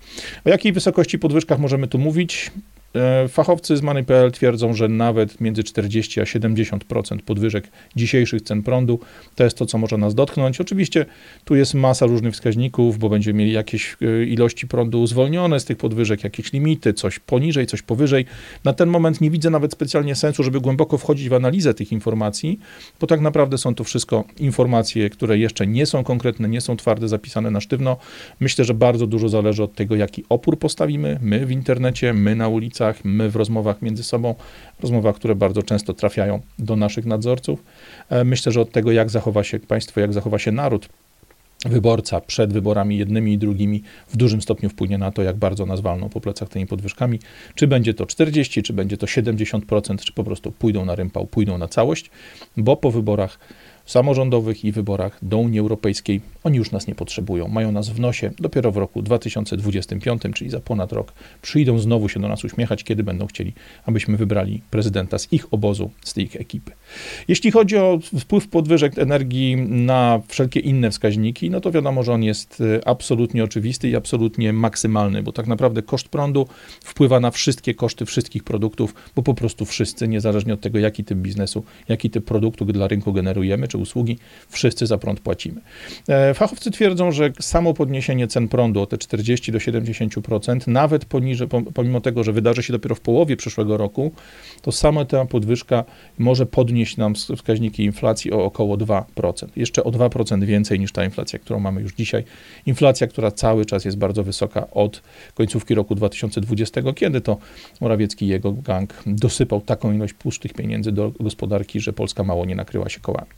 O 0.45 0.50
jakiej 0.50 0.74
wysokości 0.74 1.19
podwyżkach 1.19 1.59
możemy 1.59 1.88
tu 1.88 1.98
mówić? 2.00 2.51
E, 2.96 3.28
fachowcy 3.28 3.78
z 3.78 3.82
Money.pl 3.82 4.32
twierdzą, 4.32 4.74
że 4.74 4.88
nawet 4.88 5.42
między 5.42 5.64
40 5.64 6.22
a 6.22 6.24
70% 6.24 7.20
podwyżek 7.26 7.68
dzisiejszych 7.96 8.42
cen 8.42 8.64
prądu 8.64 9.00
to 9.36 9.44
jest 9.44 9.58
to, 9.58 9.66
co 9.66 9.78
może 9.78 9.98
nas 9.98 10.16
dotknąć. 10.16 10.62
Oczywiście 10.62 11.06
tu 11.46 11.56
jest 11.56 11.74
masa 11.74 12.06
różnych 12.06 12.34
wskaźników, 12.34 12.98
bo 12.98 13.10
będziemy 13.10 13.39
mieli 13.39 13.51
jakieś 13.51 13.98
e, 14.01 14.25
ilości 14.25 14.68
prądu 14.68 15.08
zwolnione 15.08 15.60
z 15.60 15.65
tych 15.65 15.77
podwyżek, 15.77 16.24
jakieś 16.24 16.54
limity, 16.54 16.94
coś 16.94 17.20
poniżej, 17.20 17.68
coś 17.68 17.82
powyżej. 17.82 18.25
Na 18.63 18.74
ten 18.74 18.89
moment 18.89 19.22
nie 19.22 19.32
widzę 19.32 19.50
nawet 19.50 19.74
specjalnie 19.74 20.15
sensu, 20.15 20.44
żeby 20.44 20.62
głęboko 20.62 20.98
wchodzić 20.98 21.30
w 21.30 21.34
analizę 21.34 21.74
tych 21.74 21.92
informacji, 21.92 22.60
bo 23.00 23.08
tak 23.08 23.22
naprawdę 23.22 23.58
są 23.58 23.75
to 23.75 23.84
wszystko 23.84 24.24
informacje, 24.39 25.10
które 25.10 25.38
jeszcze 25.38 25.68
nie 25.68 25.86
są 25.86 26.04
konkretne, 26.04 26.50
nie 26.50 26.62
są 26.62 26.77
twarde, 26.77 27.08
zapisane 27.08 27.51
na 27.51 27.62
sztywno. 27.62 27.98
Myślę, 28.39 28.65
że 28.65 28.74
bardzo 28.74 29.08
dużo 29.08 29.30
zależy 29.30 29.63
od 29.63 29.75
tego, 29.75 29.96
jaki 29.96 30.24
opór 30.30 30.60
postawimy 30.60 31.20
my 31.22 31.46
w 31.46 31.51
internecie, 31.51 32.13
my 32.13 32.36
na 32.36 32.48
ulicy 32.48 32.81
my 33.04 33.30
w 33.30 33.36
rozmowach 33.36 33.82
między 33.82 34.04
sobą, 34.04 34.36
rozmowach, 34.80 35.16
które 35.16 35.36
bardzo 35.36 35.64
często 35.64 35.94
trafiają 35.94 36.42
do 36.60 36.76
naszych 36.76 37.06
nadzorców. 37.06 37.64
E, 38.10 38.24
myślę, 38.24 38.52
że 38.52 38.62
od 38.62 38.72
tego, 38.72 38.92
jak 38.92 39.10
zachowa 39.10 39.44
się 39.44 39.60
państwo, 39.60 40.00
jak 40.00 40.14
zachowa 40.14 40.40
się 40.40 40.52
naród, 40.52 40.90
wyborca 41.66 42.22
przed 42.22 42.54
wyborami 42.54 42.98
jednymi 42.98 43.34
i 43.34 43.38
drugimi 43.38 43.84
w 44.08 44.18
dużym 44.18 44.42
stopniu 44.42 44.70
wpłynie 44.70 44.98
na 44.98 45.12
to, 45.12 45.24
jak 45.24 45.36
bardzo 45.36 45.66
nas 45.66 45.82
walną 45.82 46.10
po 46.10 46.22
plecach 46.22 46.50
tymi 46.50 46.68
podwyżkami. 46.68 47.20
Czy 47.56 47.68
będzie 47.68 47.94
to 47.94 48.06
40, 48.06 48.64
czy 48.64 48.74
będzie 48.74 48.98
to 48.98 49.06
70%, 49.06 49.98
czy 49.98 50.14
po 50.14 50.24
prostu 50.24 50.52
pójdą 50.52 50.86
na 50.86 50.96
rympał, 50.96 51.26
pójdą 51.26 51.58
na 51.58 51.68
całość, 51.68 52.10
bo 52.58 52.78
po 52.78 52.92
wyborach 52.92 53.40
samorządowych 53.91 54.65
i 54.65 54.71
wyborach 54.71 55.19
do 55.21 55.38
Unii 55.38 55.60
Europejskiej. 55.60 56.21
Oni 56.43 56.57
już 56.57 56.71
nas 56.71 56.88
nie 56.88 56.95
potrzebują, 56.95 57.48
mają 57.48 57.71
nas 57.71 57.89
w 57.89 58.00
nosie. 58.00 58.31
Dopiero 58.39 58.71
w 58.71 58.77
roku 58.77 59.01
2025, 59.01 60.21
czyli 60.33 60.50
za 60.50 60.60
ponad 60.60 60.93
rok, 60.93 61.13
przyjdą 61.41 61.79
znowu 61.79 62.10
się 62.10 62.19
do 62.19 62.27
nas 62.27 62.43
uśmiechać, 62.43 62.83
kiedy 62.83 63.03
będą 63.03 63.27
chcieli, 63.27 63.53
abyśmy 63.86 64.17
wybrali 64.17 64.62
prezydenta 64.69 65.17
z 65.17 65.33
ich 65.33 65.53
obozu, 65.53 65.91
z 66.03 66.13
tej 66.13 66.24
ich 66.24 66.36
ekipy. 66.36 66.71
Jeśli 67.27 67.51
chodzi 67.51 67.77
o 67.77 68.00
wpływ 68.19 68.48
podwyżek 68.48 69.00
energii 69.00 69.55
na 69.67 70.21
wszelkie 70.27 70.60
inne 70.60 70.91
wskaźniki, 70.91 71.50
no 71.50 71.62
to 71.62 71.71
wiadomo, 71.71 72.03
że 72.03 72.13
on 72.13 72.24
jest 72.24 72.62
y, 72.62 72.86
absolutnie 72.86 73.43
oczywisty 73.43 73.89
i 73.89 73.95
absolutnie 73.95 74.53
maksymalny, 74.53 75.24
bo 75.24 75.31
tak 75.31 75.48
naprawdę 75.48 75.81
koszt 75.81 76.10
prądu 76.10 76.48
wpływa 76.83 77.19
na 77.19 77.31
wszystkie 77.31 77.74
koszty 77.74 78.05
wszystkich 78.05 78.43
produktów, 78.43 78.93
bo 79.15 79.21
po 79.24 79.33
prostu 79.33 79.65
wszyscy, 79.65 80.07
niezależnie 80.07 80.53
od 80.53 80.62
tego, 80.62 80.79
jaki 80.79 81.03
typ 81.03 81.17
biznesu, 81.17 81.63
jaki 81.89 82.10
typ 82.10 82.25
produktu 82.25 82.65
dla 82.65 82.88
rynku 82.88 83.13
generujemy, 83.13 83.67
czy 83.67 83.81
usługi, 83.82 84.18
wszyscy 84.50 84.88
za 84.88 84.98
prąd 84.98 85.20
płacimy. 85.20 85.62
E, 86.10 86.34
fachowcy 86.34 86.72
twierdzą, 86.72 87.12
że 87.12 87.32
samo 87.40 87.74
podniesienie 87.74 88.28
cen 88.28 88.48
prądu 88.48 88.82
o 88.82 88.86
te 88.86 88.98
40 88.98 89.52
do 89.52 89.58
70%, 89.58 90.68
nawet 90.68 91.06
poniżej, 91.06 91.48
pomimo 91.74 92.02
tego, 92.02 92.24
że 92.24 92.34
wydarzy 92.34 92.64
się 92.64 92.74
dopiero 92.74 92.96
w 92.96 93.02
połowie 93.02 93.38
przyszłego 93.38 93.78
roku, 93.78 94.12
to 94.62 94.72
sama 94.72 95.06
ta 95.06 95.26
podwyżka 95.26 95.84
może 96.18 96.46
podnieść 96.46 96.98
nam 96.98 97.16
wskaźniki 97.16 97.84
inflacji 97.84 98.32
o 98.34 98.46
około 98.46 98.78
2%. 98.78 99.48
Jeszcze 99.56 99.84
o 99.84 99.92
2% 99.92 100.44
więcej 100.44 100.80
niż 100.80 100.92
ta 100.92 101.06
inflacja, 101.06 101.40
którą 101.40 101.60
mamy 101.60 101.82
już 101.82 101.94
dzisiaj. 101.94 102.24
Inflacja, 102.66 103.08
która 103.08 103.32
cały 103.32 103.66
czas 103.66 103.86
jest 103.86 103.98
bardzo 103.98 104.24
wysoka 104.24 104.72
od 104.72 105.02
końcówki 105.34 105.76
roku 105.76 105.96
2020, 105.96 106.82
kiedy 106.96 107.22
to 107.22 107.38
Morawiecki 107.82 108.26
i 108.26 108.28
jego 108.28 108.52
gang 108.52 108.94
dosypał 109.06 109.62
taką 109.62 109.94
ilość 109.94 110.14
pustych 110.14 110.54
pieniędzy 110.54 110.92
do 110.92 111.12
gospodarki, 111.20 111.80
że 111.80 111.94
Polska 111.94 112.24
mało 112.24 112.46
nie 112.46 112.56
nakryła 112.56 112.90
się 112.90 113.00
kołami. 113.00 113.32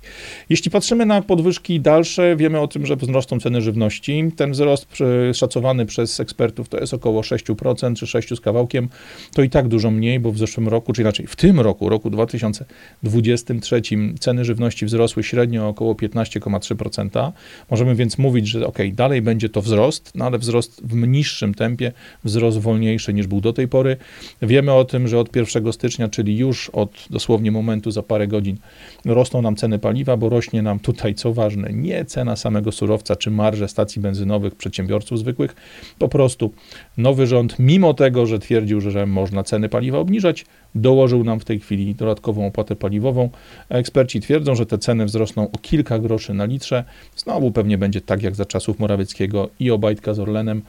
Jeśli 0.50 0.72
patrzymy 0.72 1.06
na 1.06 1.22
podwyżki 1.22 1.80
dalsze, 1.80 2.36
wiemy 2.36 2.60
o 2.60 2.68
tym, 2.68 2.86
że 2.86 2.96
wzrosną 2.96 3.40
ceny 3.40 3.62
żywności. 3.62 4.32
Ten 4.36 4.52
wzrost 4.52 4.88
szacowany 5.34 5.86
przez 5.86 6.20
ekspertów 6.20 6.70
to 6.70 6.80
jest 6.80 6.94
około 6.94 7.22
6% 7.22 7.96
czy 7.96 8.08
6 8.08 8.30
z 8.36 8.40
kawałkiem. 8.40 8.90
To 9.34 9.44
i 9.44 9.50
tak 9.50 9.68
dużo 9.68 9.92
mniej, 9.92 10.20
bo 10.20 10.32
w 10.32 10.38
zeszłym 10.38 10.68
roku, 10.68 10.94
czy 10.94 11.02
inaczej 11.02 11.28
w 11.28 11.36
tym 11.36 11.60
roku, 11.60 11.90
roku 11.90 12.10
2023 12.10 13.82
ceny 14.20 14.46
żywności 14.46 14.86
wzrosły 14.86 15.24
średnio 15.24 15.68
około 15.68 15.94
15,3%. 15.94 17.32
Możemy 17.72 17.96
więc 17.96 18.18
mówić, 18.18 18.48
że 18.48 18.68
ok, 18.68 18.78
dalej 18.94 19.22
będzie 19.22 19.50
to 19.50 19.62
wzrost, 19.62 20.12
no 20.16 20.26
ale 20.26 20.38
wzrost 20.38 20.82
w 20.86 21.08
niższym 21.08 21.54
tempie, 21.54 21.92
wzrost 22.24 22.60
wolniejszy 22.60 23.14
niż 23.14 23.28
był 23.28 23.42
do 23.42 23.54
tej 23.54 23.68
pory. 23.68 23.98
Wiemy 24.42 24.74
o 24.74 24.86
tym, 24.86 25.08
że 25.08 25.20
od 25.20 25.36
1 25.36 25.74
stycznia, 25.74 26.10
czyli 26.10 26.38
już 26.38 26.70
od 26.70 27.06
dosłownie 27.10 27.52
momentu 27.52 27.92
za 27.92 28.04
parę 28.04 28.28
godzin, 28.28 28.58
rosną 29.06 29.42
nam 29.42 29.56
ceny 29.56 29.80
paliwa, 29.80 30.13
bo 30.18 30.30
rośnie 30.30 30.62
nam 30.62 30.80
tutaj, 30.80 31.16
co 31.16 31.34
ważne, 31.34 31.74
nie 31.74 32.06
cena 32.06 32.36
samego 32.36 32.72
surowca 32.72 33.16
czy 33.16 33.32
marże 33.32 33.68
stacji 33.68 34.02
benzynowych 34.02 34.56
przedsiębiorców 34.56 35.20
zwykłych, 35.20 35.56
po 36.00 36.10
prostu 36.10 36.54
nowy 36.98 37.28
rząd, 37.28 37.60
mimo 37.60 37.94
tego, 37.94 38.26
że 38.26 38.40
twierdził, 38.40 38.82
że 38.82 39.06
można 39.06 39.44
ceny 39.44 39.70
paliwa 39.70 39.98
obniżać, 39.98 40.46
dołożył 40.76 41.24
nam 41.24 41.40
w 41.40 41.46
tej 41.46 41.60
chwili 41.60 41.96
dodatkową 41.96 42.48
opłatę 42.48 42.76
paliwową. 42.76 43.30
Eksperci 43.70 44.22
twierdzą, 44.22 44.56
że 44.56 44.66
te 44.66 44.78
ceny 44.78 45.06
wzrosną 45.06 45.52
o 45.52 45.58
kilka 45.58 46.00
groszy 46.00 46.34
na 46.34 46.46
litrze. 46.46 46.84
Znowu 47.16 47.52
pewnie 47.52 47.78
będzie 47.78 48.02
tak 48.02 48.24
jak 48.24 48.36
za 48.36 48.46
czasów 48.46 48.80
Morawieckiego 48.80 49.50
i 49.60 49.72
Obajtka 49.72 50.14
z 50.14 50.20
Orlenem 50.20 50.62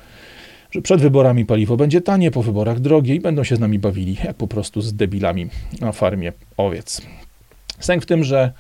że 0.75 0.83
przed 0.83 1.01
wyborami 1.01 1.45
paliwo 1.45 1.77
będzie 1.77 2.01
tanie, 2.01 2.31
po 2.31 2.43
wyborach 2.43 2.81
drogie 2.81 3.15
i 3.15 3.21
będą 3.21 3.45
się 3.45 3.57
z 3.57 3.61
nami 3.61 3.79
bawili, 3.79 4.17
jak 4.25 4.37
po 4.37 4.49
prostu 4.49 4.81
z 4.81 4.95
debilami 4.95 5.47
na 5.81 5.93
farmie 5.93 6.33
owiec. 6.57 7.03
Sęk 7.79 8.03
w 8.03 8.07
tym, 8.07 8.25
że 8.25 8.53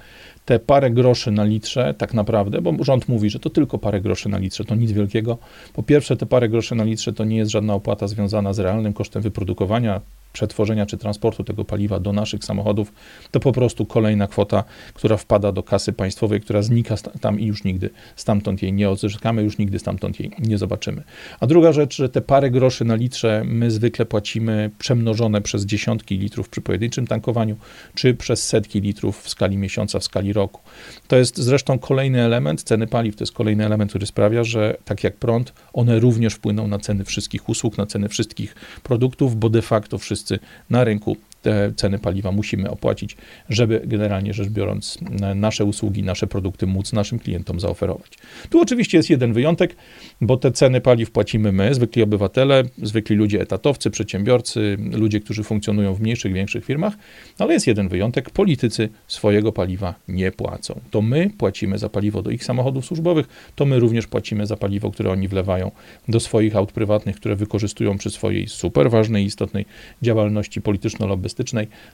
te 0.45 0.59
parę 0.59 0.91
groszy 0.91 1.31
na 1.31 1.45
litrze, 1.45 1.95
tak 1.99 2.15
naprawdę, 2.15 2.61
bo 2.61 2.85
rząd 2.85 3.09
mówi, 3.09 3.31
że 3.31 3.39
to 3.39 3.51
tylko 3.51 3.79
parę 3.79 4.01
groszy 4.01 4.29
na 4.29 4.39
litrze, 4.39 4.65
to 4.65 4.75
nic 4.75 4.93
wielkiego. 4.93 5.39
Po 5.73 5.83
pierwsze, 5.83 6.17
te 6.17 6.27
parę 6.27 6.49
groszy 6.49 6.75
na 6.75 6.85
litrze 6.85 7.13
to 7.13 7.25
nie 7.25 7.37
jest 7.37 7.51
żadna 7.51 7.75
opłata 7.75 8.09
związana 8.09 8.53
z 8.53 8.59
realnym 8.59 8.93
kosztem 8.93 9.23
wyprodukowania 9.23 10.01
przetworzenia 10.35 10.87
czy 10.87 10.97
transportu 10.97 11.45
tego 11.45 11.65
paliwa 11.65 12.01
do 12.01 12.13
naszych 12.13 12.45
samochodów, 12.45 12.93
to 13.31 13.41
po 13.41 13.53
prostu 13.53 13.87
kolejna 13.87 14.27
kwota, 14.27 14.65
która 14.95 15.17
wpada 15.17 15.53
do 15.53 15.63
kasy 15.63 15.93
państwowej, 15.93 16.41
która 16.41 16.63
znika 16.63 16.95
tam 17.21 17.41
i 17.41 17.47
już 17.47 17.65
nigdy 17.65 17.91
stamtąd 18.17 18.63
jej 18.63 18.73
nie 18.73 18.91
odzyskamy, 18.91 19.43
już 19.43 19.59
nigdy 19.59 19.79
stamtąd 19.79 20.21
jej 20.21 20.31
nie 20.39 20.59
zobaczymy. 20.59 21.03
A 21.41 21.47
druga 21.47 21.73
rzecz, 21.73 21.97
że 21.97 22.09
te 22.09 22.21
parę 22.21 22.51
groszy 22.51 22.85
na 22.85 22.95
litrze 22.95 23.43
my 23.47 23.71
zwykle 23.71 24.07
płacimy 24.07 24.71
przemnożone 24.79 25.41
przez 25.41 25.67
dziesiątki 25.67 26.19
litrów 26.19 26.49
przy 26.49 26.61
pojedynczym 26.61 27.07
tankowaniu, 27.07 27.57
czy 27.95 28.15
przez 28.15 28.49
setki 28.49 28.81
litrów 28.81 29.23
w 29.23 29.29
skali 29.29 29.57
miesiąca, 29.57 29.99
w 29.99 30.05
skali 30.05 30.33
roku. 30.33 30.61
To 31.09 31.17
jest 31.17 31.39
zresztą 31.39 31.79
kolejny 31.79 32.23
element, 32.23 32.63
ceny 32.63 32.87
paliw 32.87 33.17
to 33.17 33.23
jest 33.23 33.33
kolejny 33.33 33.67
element, 33.67 33.91
który 33.91 34.07
sprawia, 34.07 34.45
że 34.45 34.77
tak 34.85 35.05
jak 35.05 35.17
prąd, 35.17 35.53
one 35.73 36.01
również 36.01 36.35
wpłyną 36.35 36.69
na 36.69 36.79
ceny 36.79 37.05
wszystkich 37.05 37.49
usług, 37.49 37.79
na 37.79 37.87
ceny 37.87 38.09
wszystkich 38.09 38.55
produktów, 38.83 39.37
bo 39.37 39.51
de 39.51 39.63
facto 39.63 39.99
wszyscy 39.99 40.24
na 40.71 40.85
rynku 40.85 41.17
te 41.45 41.73
ceny 41.77 41.99
paliwa 41.99 42.33
musimy 42.33 42.71
opłacić, 42.71 43.17
żeby 43.49 43.83
generalnie 43.85 44.35
rzecz 44.35 44.49
biorąc 44.49 44.99
nasze 45.35 45.65
usługi, 45.65 46.03
nasze 46.03 46.27
produkty 46.27 46.67
móc 46.67 46.93
naszym 46.93 47.19
klientom 47.19 47.61
zaoferować. 47.61 48.19
Tu 48.51 48.61
oczywiście 48.61 48.97
jest 48.97 49.11
jeden 49.11 49.33
wyjątek, 49.33 49.77
bo 50.21 50.37
te 50.37 50.53
ceny 50.53 50.81
paliw 50.81 51.11
płacimy 51.11 51.53
my, 51.53 51.75
zwykli 51.75 52.03
obywatele, 52.03 52.63
zwykli 52.83 53.17
ludzie 53.17 53.41
etatowcy, 53.41 53.91
przedsiębiorcy, 53.91 54.77
ludzie, 54.93 55.21
którzy 55.21 55.43
funkcjonują 55.43 55.95
w 55.95 56.01
mniejszych, 56.01 56.33
większych 56.33 56.65
firmach, 56.65 56.95
ale 57.39 57.55
jest 57.55 57.67
jeden 57.67 57.89
wyjątek, 57.89 58.31
politycy 58.31 58.89
swojego 59.07 59.53
paliwa 59.53 59.95
nie 60.09 60.33
płacą. 60.33 60.81
To 60.91 61.03
my 61.03 61.31
płacimy 61.39 61.79
za 61.79 61.89
paliwo 61.89 62.23
do 62.23 62.31
ich 62.31 62.45
samochodów 62.45 62.87
służbowych, 62.87 63.27
to 63.55 63.67
my 63.67 63.79
również 63.79 64.07
płacimy 64.07 64.47
za 64.47 64.57
paliwo, 64.57 64.91
które 64.91 65.11
oni 65.11 65.29
wlewają 65.29 65.71
do 66.09 66.21
swoich 66.21 66.57
aut 66.57 66.73
prywatnych, 66.73 67.17
które 67.17 67.37
wykorzystują 67.37 67.99
przy 67.99 68.11
swojej 68.11 68.49
super 68.49 68.91
ważnej, 68.91 69.25
istotnej 69.25 69.67
działalności 70.03 70.61
polityczno-lobbystycznej 70.61 71.34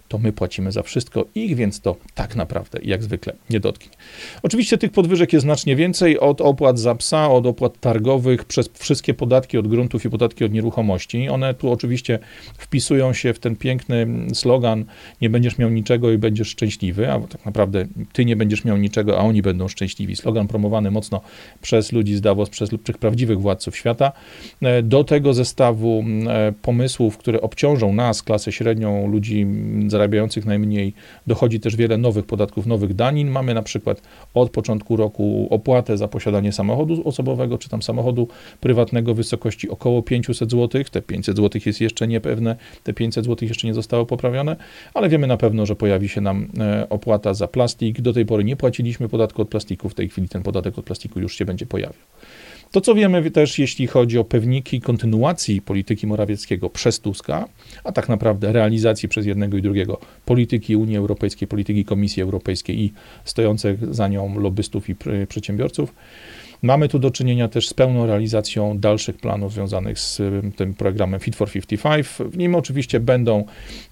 to 0.09 0.19
my 0.19 0.33
płacimy 0.33 0.73
za 0.73 0.83
wszystko, 0.83 1.25
ich 1.35 1.57
więc 1.57 1.81
to 1.81 1.97
tak 2.15 2.37
naprawdę 2.37 2.79
jak 2.83 3.03
zwykle 3.03 3.33
nie 3.51 3.61
dotknie. 3.61 3.91
Oczywiście 4.43 4.79
tych 4.79 4.93
podwyżek 4.93 5.33
jest 5.33 5.43
znacznie 5.43 5.77
więcej, 5.77 6.21
od 6.21 6.41
opłat 6.41 6.79
za 6.79 6.95
psa, 6.95 7.31
od 7.31 7.47
opłat 7.47 7.81
targowych, 7.81 8.45
przez 8.45 8.71
wszystkie 8.79 9.15
podatki 9.15 9.59
od 9.59 9.69
gruntów 9.69 10.05
i 10.05 10.11
podatki 10.11 10.45
od 10.45 10.53
nieruchomości. 10.53 11.29
One 11.29 11.55
tu 11.55 11.73
oczywiście 11.73 12.19
wpisują 12.59 13.13
się 13.13 13.35
w 13.35 13.39
ten 13.39 13.57
piękny 13.57 14.07
slogan 14.35 14.85
nie 15.21 15.31
będziesz 15.31 15.59
miał 15.59 15.71
niczego 15.71 16.11
i 16.13 16.19
będziesz 16.19 16.49
szczęśliwy, 16.49 17.13
a 17.13 17.21
tak 17.21 17.47
naprawdę 17.47 17.87
ty 18.13 18.25
nie 18.25 18.37
będziesz 18.37 18.65
miał 18.65 18.77
niczego, 18.77 19.19
a 19.19 19.23
oni 19.23 19.43
będą 19.43 19.69
szczęśliwi. 19.69 20.17
Slogan 20.17 20.49
promowany 20.49 20.91
mocno 20.91 21.21
przez 21.63 21.93
ludzi 21.93 22.15
z 22.15 22.21
Davos, 22.21 22.51
przez 22.51 22.71
tych 22.85 22.99
prawdziwych 22.99 23.41
władców 23.41 23.77
świata. 23.77 24.13
E, 24.63 24.83
do 24.83 25.05
tego 25.05 25.35
zestawu 25.35 26.05
e, 26.29 26.53
pomysłów, 26.63 27.19
które 27.19 27.41
obciążą 27.41 27.93
nas, 27.93 28.23
klasę 28.23 28.53
średnią, 28.53 29.09
ludzi 29.09 29.30
ludzi 29.31 29.47
zarabiających 29.91 30.47
najmniej 30.47 30.95
dochodzi 31.27 31.61
też 31.61 31.77
wiele 31.77 31.99
nowych 31.99 32.27
podatków, 32.27 32.67
nowych 32.67 32.95
danin. 32.95 33.31
Mamy 33.31 33.55
na 33.55 33.63
przykład 33.63 34.03
od 34.35 34.51
początku 34.51 34.97
roku 34.97 35.49
opłatę 35.51 35.97
za 35.97 36.09
posiadanie 36.09 36.53
samochodu 36.53 37.09
osobowego, 37.09 37.59
czy 37.59 37.69
tam 37.69 37.83
samochodu 37.83 38.29
prywatnego 38.61 39.15
w 39.15 39.17
wysokości 39.17 39.69
około 39.69 40.03
500 40.03 40.51
zł. 40.51 40.85
Te 40.91 41.03
500 41.03 41.37
zł 41.37 41.61
jest 41.67 41.81
jeszcze 41.81 42.09
niepewne, 42.09 42.57
te 42.85 42.93
500 42.93 43.25
zł 43.25 43.49
jeszcze 43.49 43.67
nie 43.67 43.75
zostało 43.75 44.07
poprawione, 44.07 44.57
ale 44.95 45.09
wiemy 45.09 45.27
na 45.27 45.37
pewno, 45.37 45.67
że 45.67 45.77
pojawi 45.77 46.09
się 46.09 46.21
nam 46.21 46.49
e, 46.59 46.89
opłata 46.89 47.35
za 47.35 47.49
plastik. 47.49 48.01
Do 48.01 48.13
tej 48.13 48.27
pory 48.27 48.45
nie 48.45 48.57
płaciliśmy 48.57 49.09
podatku 49.09 49.43
od 49.43 49.49
plastiku, 49.49 49.89
w 49.89 49.95
tej 49.95 50.09
chwili 50.09 50.29
ten 50.29 50.43
podatek 50.43 50.79
od 50.79 50.85
plastiku 50.85 51.21
już 51.21 51.35
się 51.35 51.45
będzie 51.45 51.67
pojawiał. 51.67 51.95
To, 52.71 52.81
co 52.81 52.95
wiemy 52.95 53.31
też, 53.31 53.59
jeśli 53.59 53.87
chodzi 53.87 54.19
o 54.19 54.25
pewniki 54.25 54.81
kontynuacji 54.81 55.63
polityki 55.63 56.07
Morawieckiego 56.07 56.71
przez 56.71 57.01
Tuska, 57.01 57.49
a 57.85 57.93
tak 57.93 58.09
naprawdę 58.09 58.53
realizacji 58.53 59.09
przez 59.09 59.27
jednego 59.27 59.57
i 59.57 59.63
drugiego 59.63 60.01
polityki 60.25 60.77
Unii 60.77 60.97
Europejskiej, 60.97 61.49
polityki 61.49 61.85
Komisji 61.85 62.23
Europejskiej 62.23 62.81
i 62.81 62.93
stojących 63.25 63.95
za 63.95 64.09
nią 64.09 64.41
lobbystów 64.41 64.89
i 64.89 64.97
przedsiębiorców, 65.29 65.95
Mamy 66.63 66.89
tu 66.89 66.99
do 66.99 67.11
czynienia 67.11 67.49
też 67.49 67.69
z 67.69 67.75
pełną 67.75 68.07
realizacją 68.07 68.79
dalszych 68.79 69.17
planów 69.17 69.53
związanych 69.53 69.99
z 69.99 70.23
tym 70.57 70.75
programem 70.75 71.21
Fit 71.21 71.37
for 71.37 71.51
55. 71.51 72.07
W 72.07 72.37
nim 72.37 72.55
oczywiście 72.55 73.01
będą 73.01 73.45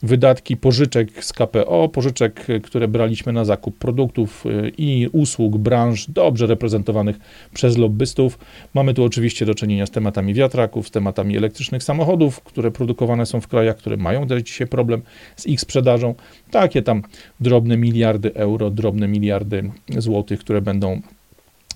wydatki 0.03 0.57
pożyczek 0.57 1.25
z 1.25 1.33
KPO, 1.33 1.89
pożyczek, 1.89 2.47
które 2.63 2.89
braliśmy 2.89 3.33
na 3.33 3.45
zakup 3.45 3.79
produktów 3.79 4.47
y, 4.47 4.73
i 4.79 5.09
usług 5.13 5.57
branż 5.57 6.11
dobrze 6.11 6.47
reprezentowanych 6.47 7.19
przez 7.55 7.79
lobbystów. 7.79 8.39
Mamy 8.75 8.95
tu 8.95 9.05
oczywiście 9.05 9.47
do 9.47 9.55
czynienia 9.55 9.87
z 9.87 9.91
tematami 9.91 10.35
wiatraków, 10.35 10.89
z 10.89 10.91
tematami 10.91 11.37
elektrycznych 11.37 11.83
samochodów, 11.83 12.41
które 12.41 12.71
produkowane 12.71 13.27
są 13.27 13.41
w 13.41 13.49
krajach, 13.49 13.77
które 13.77 13.97
mają 13.97 14.27
też 14.27 14.43
dzisiaj 14.43 14.67
problem 14.67 15.03
z 15.37 15.47
ich 15.47 15.61
sprzedażą. 15.61 16.15
Takie 16.51 16.83
tam 16.83 17.03
drobne 17.41 17.77
miliardy 17.77 18.35
euro, 18.35 18.71
drobne 18.71 19.09
miliardy 19.09 19.71
złotych, 19.99 20.41
które 20.41 20.63
będą 20.63 21.01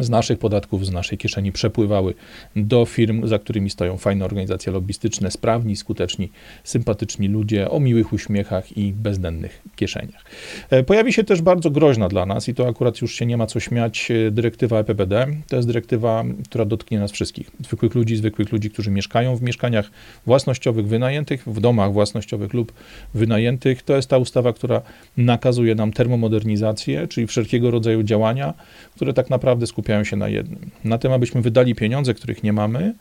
z 0.03 0.11
naszych 0.11 0.39
podatków, 0.39 0.87
z 0.87 0.91
naszej 0.91 1.19
kieszeni 1.19 1.53
przepływały 1.53 2.15
do 2.57 2.85
firm, 2.85 3.27
za 3.27 3.39
którymi 3.39 3.71
stoją 3.71 3.97
fajne 3.97 4.25
organizacje 4.25 4.73
lobbystyczne, 4.73 5.31
sprawni, 5.31 5.77
skuteczni, 5.77 6.31
sympatyczni 6.65 7.29
ludzie 7.29 7.71
o 7.71 7.81
miłych 7.81 8.13
uśmiechach 8.13 8.77
i 8.77 8.93
bezdennych 8.93 9.63
kieszeniach. 9.77 10.25
E, 10.71 10.83
pojawi 10.83 11.13
się 11.13 11.25
też 11.25 11.43
bardzo 11.43 11.71
groźna 11.71 12.09
dla 12.09 12.27
nas 12.27 12.49
i 12.49 12.55
to 12.55 12.69
akurat 12.69 13.01
już 13.01 13.15
się 13.15 13.27
nie 13.27 13.37
ma 13.37 13.47
co 13.47 13.61
śmiać 13.61 14.11
e, 14.11 14.31
dyrektywa 14.31 14.79
EPBD. 14.79 15.27
To 15.49 15.57
jest 15.57 15.69
dyrektywa, 15.69 16.25
która 16.45 16.65
dotknie 16.65 16.99
nas 16.99 17.13
wszystkich. 17.13 17.51
Zwykłych 17.65 17.95
ludzi, 17.95 18.17
zwykłych 18.17 18.53
ludzi, 18.53 18.71
którzy 18.71 18.91
mieszkają 18.91 19.37
w 19.37 19.43
mieszkaniach 19.43 19.91
własnościowych, 20.27 20.89
wynajętych, 20.89 21.45
w 21.47 21.61
domach 21.61 21.93
własnościowych 21.93 22.55
lub 22.55 22.73
wynajętych. 23.15 23.83
To 23.83 23.97
jest 23.97 24.09
ta 24.09 24.19
ustawa, 24.19 24.53
która 24.53 24.83
nakazuje 25.17 25.75
nam 25.75 25.93
termomodernizację, 25.93 27.09
czyli 27.09 27.27
wszelkiego 27.27 27.71
rodzaju 27.71 28.03
działania, 28.03 28.55
które 28.97 29.13
tak 29.13 29.31
naprawdę 29.31 29.67
skupiają 29.67 29.92
skupiają 29.93 30.05
się 30.05 30.17
na 30.17 30.29
jednym. 30.29 30.71
Na 30.85 30.99
tym, 30.99 31.13
abyśmy 31.13 31.43
wydali 31.43 31.75
pieniądze, 31.75 32.15
których 32.15 32.43
nie 32.43 32.53
mamy, 32.53 32.95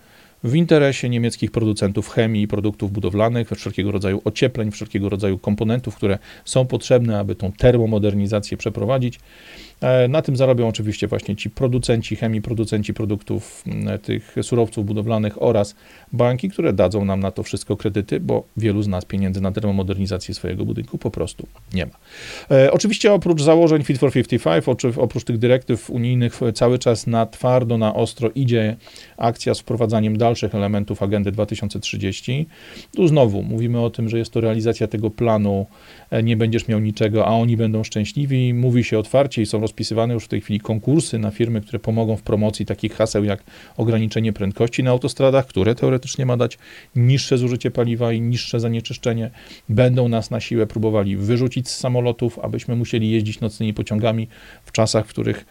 w 0.43 0.55
interesie 0.55 1.09
niemieckich 1.09 1.51
producentów 1.51 2.09
chemii 2.09 2.47
produktów 2.47 2.91
budowlanych, 2.91 3.49
wszelkiego 3.49 3.91
rodzaju 3.91 4.21
ociepleń, 4.25 4.71
wszelkiego 4.71 5.09
rodzaju 5.09 5.37
komponentów, 5.37 5.95
które 5.95 6.19
są 6.45 6.65
potrzebne, 6.65 7.19
aby 7.19 7.35
tą 7.35 7.51
termomodernizację 7.51 8.57
przeprowadzić. 8.57 9.19
E, 9.81 10.07
na 10.07 10.21
tym 10.21 10.35
zarobią 10.35 10.67
oczywiście 10.67 11.07
właśnie 11.07 11.35
ci 11.35 11.49
producenci 11.49 12.15
chemii, 12.15 12.41
producenci 12.41 12.93
produktów 12.93 13.63
tych 14.03 14.35
surowców 14.41 14.85
budowlanych 14.85 15.41
oraz 15.43 15.75
banki, 16.13 16.49
które 16.49 16.73
dadzą 16.73 17.05
nam 17.05 17.19
na 17.19 17.31
to 17.31 17.43
wszystko 17.43 17.77
kredyty, 17.77 18.19
bo 18.19 18.43
wielu 18.57 18.81
z 18.81 18.87
nas 18.87 19.05
pieniędzy 19.05 19.41
na 19.41 19.51
termomodernizację 19.51 20.33
swojego 20.33 20.65
budynku 20.65 20.97
po 20.97 21.11
prostu 21.11 21.47
nie 21.73 21.85
ma. 21.85 21.91
E, 22.51 22.71
oczywiście 22.71 23.13
oprócz 23.13 23.41
założeń 23.41 23.83
Fit 23.83 23.97
for 23.97 24.11
55, 24.11 24.85
oprócz 24.97 25.23
tych 25.23 25.37
dyrektyw 25.37 25.89
unijnych 25.89 26.39
cały 26.53 26.79
czas 26.79 27.07
na 27.07 27.25
twardo, 27.25 27.77
na 27.77 27.93
ostro 27.93 28.29
idzie 28.35 28.75
akcja 29.17 29.53
z 29.53 29.59
wprowadzaniem 29.59 30.17
dalszych 30.17 30.30
elementów 30.53 31.03
agendy 31.03 31.31
2030. 31.31 32.47
Tu 32.95 33.07
znowu 33.07 33.43
mówimy 33.43 33.79
o 33.79 33.89
tym, 33.89 34.09
że 34.09 34.17
jest 34.17 34.31
to 34.31 34.41
realizacja 34.41 34.87
tego 34.87 35.09
planu, 35.09 35.65
e, 36.11 36.23
nie 36.23 36.37
będziesz 36.37 36.67
miał 36.67 36.79
niczego, 36.79 37.27
a 37.27 37.29
oni 37.29 37.57
będą 37.57 37.83
szczęśliwi. 37.83 38.53
Mówi 38.53 38.83
się 38.83 38.99
otwarcie 38.99 39.41
i 39.41 39.45
są 39.45 39.59
rozpisywane 39.59 40.13
już 40.13 40.25
w 40.25 40.27
tej 40.27 40.41
chwili 40.41 40.59
konkursy 40.59 41.19
na 41.19 41.31
firmy, 41.31 41.61
które 41.61 41.79
pomogą 41.79 42.15
w 42.15 42.21
promocji 42.21 42.65
takich 42.65 42.93
haseł 42.93 43.23
jak 43.23 43.43
ograniczenie 43.77 44.33
prędkości 44.33 44.83
na 44.83 44.91
autostradach, 44.91 45.47
które 45.47 45.75
teoretycznie 45.75 46.25
ma 46.25 46.37
dać 46.37 46.57
niższe 46.95 47.37
zużycie 47.37 47.71
paliwa 47.71 48.13
i 48.13 48.21
niższe 48.21 48.59
zanieczyszczenie. 48.59 49.31
Będą 49.69 50.07
nas 50.07 50.31
na 50.31 50.39
siłę 50.39 50.67
próbowali 50.67 51.17
wyrzucić 51.17 51.69
z 51.69 51.77
samolotów, 51.77 52.39
abyśmy 52.39 52.75
musieli 52.75 53.11
jeździć 53.11 53.39
nocnymi 53.39 53.73
pociągami 53.73 54.27
w 54.65 54.71
czasach, 54.71 55.05
w 55.05 55.09
których 55.09 55.45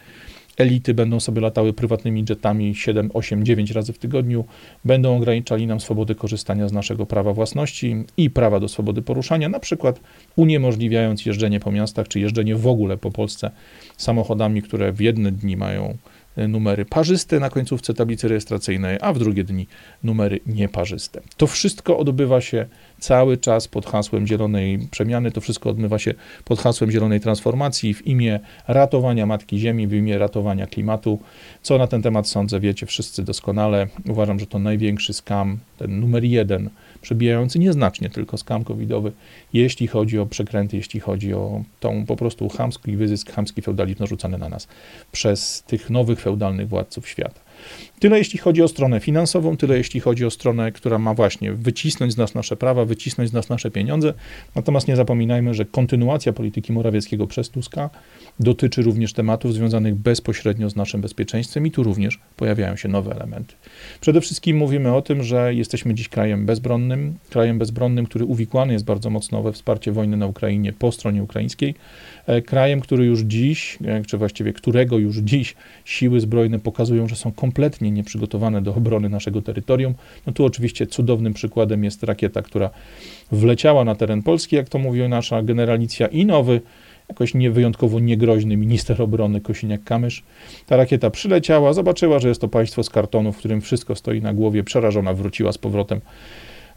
elity 0.57 0.93
będą 0.93 1.19
sobie 1.19 1.41
latały 1.41 1.73
prywatnymi 1.73 2.25
jetami 2.29 2.75
7, 2.75 3.11
8, 3.13 3.45
9 3.45 3.71
razy 3.71 3.93
w 3.93 3.97
tygodniu, 3.97 4.45
będą 4.85 5.17
ograniczali 5.17 5.67
nam 5.67 5.79
swobodę 5.79 6.15
korzystania 6.15 6.67
z 6.67 6.73
naszego 6.73 7.05
prawa 7.05 7.33
własności 7.33 8.03
i 8.17 8.29
prawa 8.29 8.59
do 8.59 8.67
swobody 8.67 9.01
poruszania, 9.01 9.49
na 9.49 9.59
przykład 9.59 9.99
uniemożliwiając 10.35 11.25
jeżdżenie 11.25 11.59
po 11.59 11.71
miastach, 11.71 12.07
czy 12.07 12.19
jeżdżenie 12.19 12.55
w 12.55 12.67
ogóle 12.67 12.97
po 12.97 13.11
Polsce 13.11 13.51
samochodami, 13.97 14.61
które 14.61 14.91
w 14.91 14.99
jedne 14.99 15.31
dni 15.31 15.57
mają 15.57 15.97
E, 16.37 16.47
numery 16.47 16.85
parzyste 16.85 17.39
na 17.39 17.49
końcówce 17.49 17.93
tablicy 17.93 18.27
rejestracyjnej, 18.27 18.97
a 19.01 19.13
w 19.13 19.19
drugie 19.19 19.43
dni 19.43 19.67
numery 20.03 20.39
nieparzyste. 20.45 21.21
To 21.37 21.47
wszystko 21.47 21.97
odbywa 21.97 22.41
się 22.41 22.65
cały 23.01 23.37
czas 23.37 23.67
pod 23.67 23.85
hasłem 23.85 24.27
zielonej 24.27 24.79
przemiany, 24.91 25.31
to 25.31 25.41
wszystko 25.41 25.69
odbywa 25.69 25.99
się 25.99 26.13
pod 26.45 26.59
hasłem 26.59 26.91
zielonej 26.91 27.19
transformacji 27.19 27.93
w 27.93 28.07
imię 28.07 28.39
ratowania 28.67 29.25
Matki 29.25 29.59
Ziemi, 29.59 29.87
w 29.87 29.93
imię 29.93 30.17
ratowania 30.17 30.67
klimatu. 30.67 31.19
Co 31.61 31.77
na 31.77 31.87
ten 31.87 32.01
temat 32.01 32.27
sądzę, 32.27 32.59
wiecie 32.59 32.85
wszyscy 32.85 33.23
doskonale. 33.23 33.87
Uważam, 34.09 34.39
że 34.39 34.47
to 34.47 34.59
największy 34.59 35.13
skam, 35.13 35.57
ten 35.77 35.99
numer 35.99 36.23
jeden 36.23 36.69
przebijający 37.01 37.59
nieznacznie 37.59 38.09
tylko 38.09 38.37
skam 38.37 38.63
covidowy, 38.63 39.11
jeśli 39.53 39.87
chodzi 39.87 40.19
o 40.19 40.25
przekręty, 40.25 40.77
jeśli 40.77 40.99
chodzi 40.99 41.33
o 41.33 41.63
tą 41.79 42.05
po 42.05 42.15
prostu 42.15 42.49
chamski 42.49 42.97
wyzysk, 42.97 43.31
chamski 43.31 43.61
feudalizm 43.61 43.99
narzucany 43.99 44.37
na 44.37 44.49
nas 44.49 44.67
przez 45.11 45.63
tych 45.63 45.89
nowych 45.89 46.19
feudalnych 46.19 46.69
władców 46.69 47.07
świata. 47.07 47.40
Tyle 47.99 48.17
jeśli 48.17 48.39
chodzi 48.39 48.61
o 48.61 48.67
stronę 48.67 48.99
finansową, 48.99 49.57
tyle 49.57 49.77
jeśli 49.77 49.99
chodzi 49.99 50.25
o 50.25 50.31
stronę, 50.31 50.71
która 50.71 50.99
ma 50.99 51.13
właśnie 51.13 51.53
wycisnąć 51.53 52.13
z 52.13 52.17
nas 52.17 52.35
nasze 52.35 52.55
prawa, 52.55 52.85
wycisnąć 52.85 53.29
z 53.29 53.33
nas 53.33 53.49
nasze 53.49 53.71
pieniądze. 53.71 54.13
Natomiast 54.55 54.87
nie 54.87 54.95
zapominajmy, 54.95 55.53
że 55.53 55.65
kontynuacja 55.65 56.33
polityki 56.33 56.73
Morawieckiego 56.73 57.27
przez 57.27 57.49
Tuska 57.49 57.89
dotyczy 58.39 58.81
również 58.81 59.13
tematów 59.13 59.53
związanych 59.53 59.95
bezpośrednio 59.95 60.69
z 60.69 60.75
naszym 60.75 61.01
bezpieczeństwem 61.01 61.67
i 61.67 61.71
tu 61.71 61.83
również 61.83 62.19
pojawiają 62.37 62.75
się 62.75 62.89
nowe 62.89 63.15
elementy. 63.15 63.55
Przede 64.01 64.21
wszystkim 64.21 64.57
mówimy 64.57 64.93
o 64.93 65.01
tym, 65.01 65.23
że 65.23 65.53
jesteśmy 65.53 65.93
dziś 65.93 66.09
krajem 66.09 66.45
bezbronnym, 66.45 67.15
krajem 67.29 67.59
bezbronnym, 67.59 68.05
który 68.05 68.25
uwikłany 68.25 68.73
jest 68.73 68.85
bardzo 68.85 69.09
mocno 69.09 69.43
we 69.43 69.53
wsparcie 69.53 69.91
wojny 69.91 70.17
na 70.17 70.27
Ukrainie 70.27 70.73
po 70.73 70.91
stronie 70.91 71.23
ukraińskiej, 71.23 71.75
e, 72.27 72.41
krajem, 72.41 72.81
który 72.81 73.05
już 73.05 73.21
dziś, 73.21 73.77
e, 73.85 74.03
czy 74.05 74.17
właściwie 74.17 74.53
którego 74.53 74.97
już 74.97 75.17
dziś 75.17 75.55
siły 75.85 76.19
zbrojne 76.19 76.59
pokazują, 76.59 77.07
że 77.07 77.15
są 77.15 77.31
kompletnie 77.31 77.50
nieprzygotowane 77.81 78.61
do 78.61 78.75
obrony 78.75 79.09
naszego 79.09 79.41
terytorium. 79.41 79.93
No 80.27 80.33
tu 80.33 80.45
oczywiście 80.45 80.87
cudownym 80.87 81.33
przykładem 81.33 81.83
jest 81.83 82.03
rakieta, 82.03 82.41
która 82.41 82.69
wleciała 83.31 83.85
na 83.85 83.95
teren 83.95 84.23
Polski, 84.23 84.55
jak 84.55 84.69
to 84.69 84.79
mówi 84.79 85.09
nasza 85.09 85.43
generalicja, 85.43 86.07
i 86.07 86.25
nowy 86.25 86.61
jakoś 87.09 87.33
niewyjątkowo 87.33 87.99
niegroźny 87.99 88.57
minister 88.57 89.01
obrony 89.01 89.41
Kosiniak-Kamysz. 89.41 90.21
Ta 90.65 90.77
rakieta 90.77 91.09
przyleciała, 91.09 91.73
zobaczyła, 91.73 92.19
że 92.19 92.27
jest 92.29 92.41
to 92.41 92.47
państwo 92.47 92.83
z 92.83 92.89
kartonu, 92.89 93.31
w 93.31 93.37
którym 93.37 93.61
wszystko 93.61 93.95
stoi 93.95 94.21
na 94.21 94.33
głowie, 94.33 94.63
przerażona 94.63 95.13
wróciła 95.13 95.51
z 95.51 95.57
powrotem. 95.57 96.01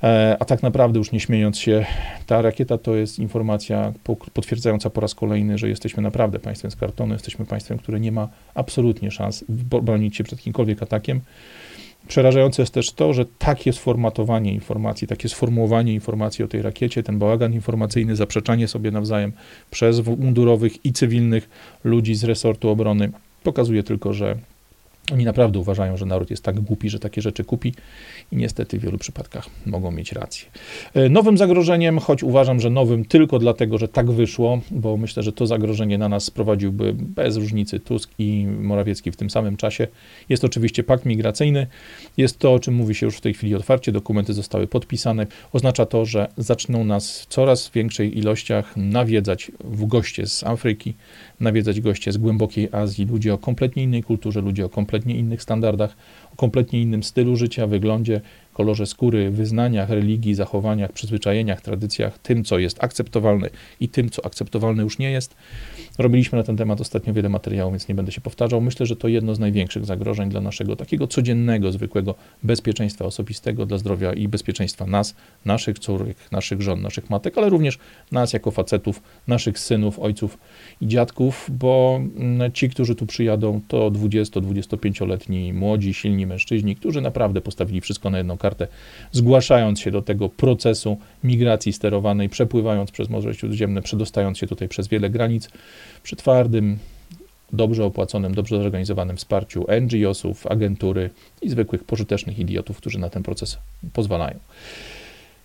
E, 0.04 0.36
a 0.40 0.44
tak 0.44 0.62
naprawdę, 0.62 0.98
już 0.98 1.12
nie 1.12 1.20
śmiejąc 1.20 1.58
się, 1.58 1.86
ta 2.26 2.42
rakieta 2.42 2.78
to 2.78 2.94
jest 2.94 3.18
informacja 3.18 3.92
potwierdzająca 4.32 4.90
po 4.90 5.00
raz 5.00 5.14
kolejny, 5.14 5.58
że 5.58 5.68
jesteśmy 5.68 6.02
naprawdę 6.02 6.38
państwem 6.38 6.70
z 6.70 6.76
kartonu, 6.76 7.12
jesteśmy 7.12 7.46
państwem, 7.46 7.78
które 7.78 8.00
nie 8.00 8.12
ma 8.12 8.28
absolutnie 8.54 9.10
szans 9.10 9.44
bronić 9.82 10.16
się 10.16 10.24
przed 10.24 10.38
jakimkolwiek 10.38 10.82
atakiem. 10.82 11.20
Przerażające 12.08 12.62
jest 12.62 12.74
też 12.74 12.92
to, 12.92 13.12
że 13.12 13.24
takie 13.38 13.72
sformatowanie 13.72 14.52
informacji, 14.52 15.08
takie 15.08 15.28
sformułowanie 15.28 15.94
informacji 15.94 16.44
o 16.44 16.48
tej 16.48 16.62
rakiecie, 16.62 17.02
ten 17.02 17.18
bałagan 17.18 17.52
informacyjny, 17.52 18.16
zaprzeczanie 18.16 18.68
sobie 18.68 18.90
nawzajem 18.90 19.32
przez 19.70 20.06
mundurowych 20.06 20.84
i 20.84 20.92
cywilnych 20.92 21.48
ludzi 21.84 22.14
z 22.14 22.24
resortu 22.24 22.68
obrony 22.68 23.10
pokazuje 23.42 23.82
tylko, 23.82 24.12
że 24.12 24.36
oni 25.12 25.24
naprawdę 25.24 25.58
uważają, 25.58 25.96
że 25.96 26.06
naród 26.06 26.30
jest 26.30 26.42
tak 26.42 26.60
głupi, 26.60 26.90
że 26.90 26.98
takie 26.98 27.22
rzeczy 27.22 27.44
kupi 27.44 27.74
i 28.32 28.36
niestety 28.36 28.78
w 28.78 28.82
wielu 28.82 28.98
przypadkach 28.98 29.46
mogą 29.66 29.90
mieć 29.90 30.12
rację. 30.12 30.48
E, 30.94 31.08
nowym 31.08 31.38
zagrożeniem, 31.38 31.98
choć 31.98 32.22
uważam, 32.22 32.60
że 32.60 32.70
nowym 32.70 33.04
tylko 33.04 33.38
dlatego, 33.38 33.78
że 33.78 33.88
tak 33.88 34.10
wyszło, 34.10 34.60
bo 34.70 34.96
myślę, 34.96 35.22
że 35.22 35.32
to 35.32 35.46
zagrożenie 35.46 35.98
na 35.98 36.08
nas 36.08 36.24
sprowadziłby 36.24 36.94
bez 36.98 37.36
różnicy 37.36 37.80
Tusk 37.80 38.10
i 38.18 38.46
Morawiecki 38.46 39.12
w 39.12 39.16
tym 39.16 39.30
samym 39.30 39.56
czasie, 39.56 39.88
jest 40.28 40.44
oczywiście 40.44 40.84
pakt 40.84 41.06
migracyjny. 41.06 41.66
Jest 42.16 42.38
to, 42.38 42.52
o 42.52 42.58
czym 42.58 42.74
mówi 42.74 42.94
się 42.94 43.06
już 43.06 43.16
w 43.16 43.20
tej 43.20 43.34
chwili 43.34 43.54
otwarcie, 43.54 43.92
dokumenty 43.92 44.32
zostały 44.32 44.66
podpisane. 44.66 45.26
Oznacza 45.52 45.86
to, 45.86 46.04
że 46.04 46.28
zaczną 46.36 46.84
nas 46.84 47.20
w 47.20 47.26
coraz 47.26 47.70
większej 47.74 48.18
ilościach 48.18 48.76
nawiedzać 48.76 49.52
w 49.64 49.86
goście 49.86 50.26
z 50.26 50.44
Afryki, 50.44 50.94
nawiedzać 51.40 51.80
goście 51.80 52.12
z 52.12 52.16
głębokiej 52.16 52.68
Azji, 52.72 53.06
ludzie 53.06 53.34
o 53.34 53.38
kompletnie 53.38 53.82
innej 53.82 54.02
kulturze, 54.02 54.40
ludzie 54.40 54.64
o 54.64 54.68
kompletnie 54.68 54.93
innych 54.96 55.42
standardach, 55.42 55.96
o 56.32 56.36
kompletnie 56.36 56.82
innym 56.82 57.02
stylu 57.02 57.36
życia, 57.36 57.66
wyglądzie, 57.66 58.20
kolorze 58.54 58.86
skóry, 58.86 59.30
wyznaniach, 59.30 59.90
religii, 59.90 60.34
zachowaniach, 60.34 60.92
przyzwyczajeniach, 60.92 61.60
tradycjach, 61.60 62.18
tym, 62.18 62.44
co 62.44 62.58
jest 62.58 62.84
akceptowalne 62.84 63.50
i 63.80 63.88
tym, 63.88 64.10
co 64.10 64.26
akceptowalne 64.26 64.82
już 64.82 64.98
nie 64.98 65.10
jest. 65.10 65.34
Robiliśmy 65.98 66.38
na 66.38 66.44
ten 66.44 66.56
temat 66.56 66.80
ostatnio 66.80 67.12
wiele 67.12 67.28
materiałów, 67.28 67.72
więc 67.72 67.88
nie 67.88 67.94
będę 67.94 68.12
się 68.12 68.20
powtarzał. 68.20 68.60
Myślę, 68.60 68.86
że 68.86 68.96
to 68.96 69.08
jedno 69.08 69.34
z 69.34 69.38
największych 69.38 69.84
zagrożeń 69.84 70.28
dla 70.28 70.40
naszego 70.40 70.76
takiego 70.76 71.06
codziennego, 71.06 71.72
zwykłego 71.72 72.14
bezpieczeństwa 72.42 73.04
osobistego, 73.04 73.66
dla 73.66 73.78
zdrowia 73.78 74.12
i 74.12 74.28
bezpieczeństwa 74.28 74.86
nas, 74.86 75.14
naszych 75.44 75.78
córek, 75.78 76.16
naszych 76.32 76.62
żon, 76.62 76.82
naszych 76.82 77.10
matek, 77.10 77.38
ale 77.38 77.48
również 77.48 77.78
nas 78.12 78.32
jako 78.32 78.50
facetów, 78.50 79.02
naszych 79.28 79.58
synów, 79.58 79.98
ojców 79.98 80.38
i 80.80 80.86
dziadków, 80.86 81.50
bo 81.52 82.00
mm, 82.16 82.52
ci, 82.52 82.68
którzy 82.68 82.94
tu 82.94 83.06
przyjadą, 83.06 83.60
to 83.68 83.90
20-25-letni 83.90 85.52
młodzi, 85.52 85.94
silni 85.94 86.26
mężczyźni, 86.26 86.76
którzy 86.76 87.00
naprawdę 87.00 87.40
postawili 87.40 87.80
wszystko 87.80 88.10
na 88.10 88.18
jedną 88.18 88.36
kartę, 88.44 88.66
zgłaszając 89.12 89.80
się 89.80 89.90
do 89.90 90.02
tego 90.02 90.28
procesu 90.28 90.96
migracji 91.24 91.72
sterowanej, 91.72 92.28
przepływając 92.28 92.90
przez 92.90 93.08
Morze 93.08 93.34
Śródziemne, 93.34 93.82
przedostając 93.82 94.38
się 94.38 94.46
tutaj 94.46 94.68
przez 94.68 94.88
wiele 94.88 95.10
granic, 95.10 95.48
przy 96.02 96.16
twardym, 96.16 96.78
dobrze 97.52 97.84
opłaconym, 97.84 98.34
dobrze 98.34 98.56
zorganizowanym 98.56 99.16
wsparciu 99.16 99.66
NGO-sów, 99.80 100.46
agentury 100.46 101.10
i 101.42 101.48
zwykłych, 101.50 101.84
pożytecznych 101.84 102.38
idiotów, 102.38 102.76
którzy 102.76 102.98
na 102.98 103.10
ten 103.10 103.22
proces 103.22 103.58
pozwalają. 103.92 104.38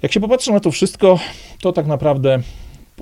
Jak 0.02 0.12
się 0.12 0.20
popatrzy 0.20 0.52
na 0.52 0.60
to 0.60 0.72
wszystko, 0.72 1.20
to 1.62 1.74
tak 1.74 1.88
naprawdę 1.88 2.40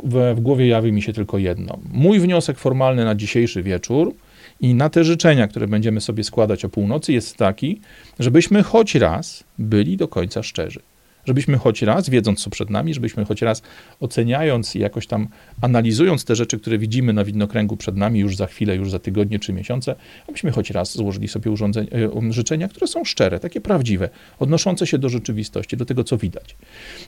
w, 0.03 0.33
w 0.35 0.39
głowie 0.39 0.67
jawi 0.67 0.91
mi 0.91 1.01
się 1.01 1.13
tylko 1.13 1.37
jedno. 1.37 1.77
Mój 1.91 2.19
wniosek 2.19 2.57
formalny 2.57 3.05
na 3.05 3.15
dzisiejszy 3.15 3.63
wieczór 3.63 4.13
i 4.61 4.73
na 4.73 4.89
te 4.89 5.03
życzenia, 5.03 5.47
które 5.47 5.67
będziemy 5.67 6.01
sobie 6.01 6.23
składać 6.23 6.65
o 6.65 6.69
północy, 6.69 7.13
jest 7.13 7.37
taki, 7.37 7.81
żebyśmy 8.19 8.63
choć 8.63 8.95
raz 8.95 9.43
byli 9.57 9.97
do 9.97 10.07
końca 10.07 10.43
szczerzy. 10.43 10.79
Żebyśmy 11.27 11.57
choć 11.57 11.81
raz, 11.81 12.09
wiedząc 12.09 12.43
co 12.43 12.49
przed 12.49 12.69
nami, 12.69 12.93
żebyśmy 12.93 13.25
choć 13.25 13.41
raz 13.41 13.61
oceniając 13.99 14.75
i 14.75 14.79
jakoś 14.79 15.07
tam 15.07 15.27
analizując 15.61 16.25
te 16.25 16.35
rzeczy, 16.35 16.59
które 16.59 16.77
widzimy 16.77 17.13
na 17.13 17.23
widnokręgu 17.23 17.77
przed 17.77 17.97
nami 17.97 18.19
już 18.19 18.35
za 18.35 18.47
chwilę, 18.47 18.75
już 18.75 18.91
za 18.91 18.99
tygodnie 18.99 19.39
czy 19.39 19.53
miesiące, 19.53 19.95
abyśmy 20.27 20.51
choć 20.51 20.71
raz 20.71 20.97
złożyli 20.97 21.27
sobie 21.27 21.51
e, 21.51 22.33
życzenia, 22.33 22.67
które 22.67 22.87
są 22.87 23.05
szczere, 23.05 23.39
takie 23.39 23.61
prawdziwe, 23.61 24.09
odnoszące 24.39 24.87
się 24.87 24.97
do 24.97 25.09
rzeczywistości, 25.09 25.77
do 25.77 25.85
tego, 25.85 26.03
co 26.03 26.17
widać. 26.17 26.55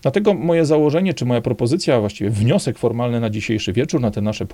Dlatego 0.01 0.33
moje 0.33 0.65
założenie, 0.65 1.13
czy 1.13 1.25
moja 1.25 1.41
propozycja, 1.41 1.99
właściwie 1.99 2.29
wniosek 2.29 2.77
formalny 2.77 3.19
na 3.19 3.29
dzisiejszy 3.29 3.73
wieczór, 3.73 4.01
na 4.01 4.11
te 4.11 4.21
nasze 4.21 4.45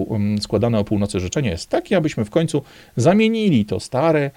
składane 0.42 0.80
o 0.80 0.84
północy 0.84 1.20
życzenia 1.20 1.52
jest 1.52 1.70
taki, 1.70 1.96
abyśmy 1.96 2.26
w 2.26 2.30
końcu 2.30 2.62
zamienili 2.96 3.66
to 3.66 3.80
stare, 3.80 4.32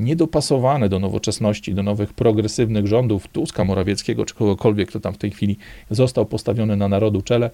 niedopasowane 0.00 0.88
do 0.88 0.98
nowoczesności, 0.98 1.74
do 1.74 1.82
nowych 1.82 2.12
progresywnych 2.12 2.86
rządów 2.86 3.28
Tuska, 3.28 3.64
Morawieckiego 3.64 4.24
czy 4.24 4.34
kogokolwiek, 4.34 4.88
kto 4.88 5.00
tam 5.00 5.14
w 5.14 5.18
tej 5.18 5.30
chwili 5.30 5.56
został 5.90 6.26
postawiony 6.26 6.76
na 6.76 6.88
narodu 6.88 7.22
czele, 7.22 7.50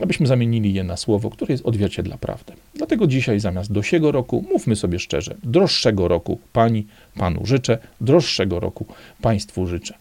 abyśmy 0.00 0.26
zamienili 0.26 0.74
je 0.74 0.84
na 0.84 0.96
słowo, 0.96 1.30
które 1.30 1.52
jest 1.52 1.66
odzwierciedla 1.66 2.18
prawdę. 2.18 2.52
Dlatego 2.74 3.06
dzisiaj 3.06 3.40
zamiast 3.40 3.72
dosiego 3.72 4.12
roku, 4.12 4.44
mówmy 4.50 4.76
sobie 4.76 4.98
szczerze, 4.98 5.36
droższego 5.42 6.08
roku 6.08 6.38
pani, 6.52 6.86
panu 7.16 7.46
życzę, 7.46 7.78
droższego 8.00 8.60
roku 8.60 8.86
państwu 9.20 9.66
życzę. 9.66 9.94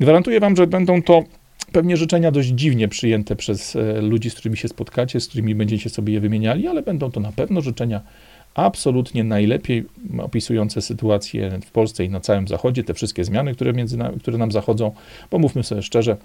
Gwarantuję 0.00 0.40
wam, 0.40 0.56
że 0.56 0.66
będą 0.66 1.02
to 1.02 1.24
pewnie 1.72 1.96
życzenia 1.96 2.30
dość 2.30 2.48
dziwnie 2.48 2.88
przyjęte 2.88 3.36
przez 3.36 3.76
e, 3.76 4.00
ludzi, 4.00 4.30
z 4.30 4.34
którymi 4.34 4.56
się 4.56 4.68
spotkacie, 4.68 5.20
z 5.20 5.28
którymi 5.28 5.54
będziecie 5.54 5.90
sobie 5.90 6.12
je 6.12 6.20
wymieniali, 6.20 6.66
ale 6.66 6.82
będą 6.82 7.10
to 7.10 7.20
na 7.20 7.32
pewno 7.32 7.60
życzenia 7.60 8.00
absolutnie 8.54 9.24
najlepiej 9.24 9.84
opisujące 10.18 10.82
sytuację 10.82 11.58
w 11.66 11.70
Polsce 11.70 12.04
i 12.04 12.10
na 12.10 12.20
całym 12.20 12.48
Zachodzie, 12.48 12.84
te 12.84 12.94
wszystkie 12.94 13.24
zmiany, 13.24 13.54
które, 13.54 13.72
między 13.72 13.96
nami, 13.96 14.20
które 14.20 14.38
nam 14.38 14.52
zachodzą, 14.52 14.92
bo 15.30 15.38
mówmy 15.38 15.64
sobie 15.64 15.82
szczerze, 15.82 16.16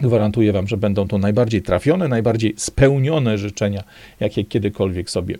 Gwarantuję 0.00 0.52
Wam, 0.52 0.68
że 0.68 0.76
będą 0.76 1.08
to 1.08 1.18
najbardziej 1.18 1.62
trafione, 1.62 2.08
najbardziej 2.08 2.54
spełnione 2.56 3.38
życzenia, 3.38 3.84
jakie 4.20 4.44
kiedykolwiek 4.44 5.10
sobie 5.10 5.38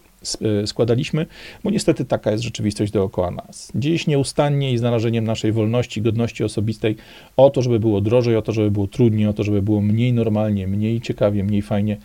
e, 0.62 0.66
składaliśmy, 0.66 1.26
bo 1.64 1.70
niestety 1.70 2.04
taka 2.04 2.30
jest 2.30 2.44
rzeczywistość 2.44 2.92
dookoła 2.92 3.30
nas. 3.30 3.72
Dziś 3.74 4.06
nieustannie 4.06 4.72
i 4.72 4.78
z 4.78 4.82
narażeniem 4.82 5.24
naszej 5.24 5.52
wolności, 5.52 6.02
godności 6.02 6.44
osobistej 6.44 6.96
o 7.36 7.50
to, 7.50 7.62
żeby 7.62 7.80
było 7.80 8.00
drożej, 8.00 8.36
o 8.36 8.42
to, 8.42 8.52
żeby 8.52 8.70
było 8.70 8.86
trudniej, 8.86 9.26
o 9.26 9.32
to, 9.32 9.44
żeby 9.44 9.62
było 9.62 9.80
mniej 9.80 10.12
normalnie, 10.12 10.66
mniej 10.66 11.00
ciekawie, 11.00 11.44
mniej 11.44 11.62
fajnie, 11.62 11.96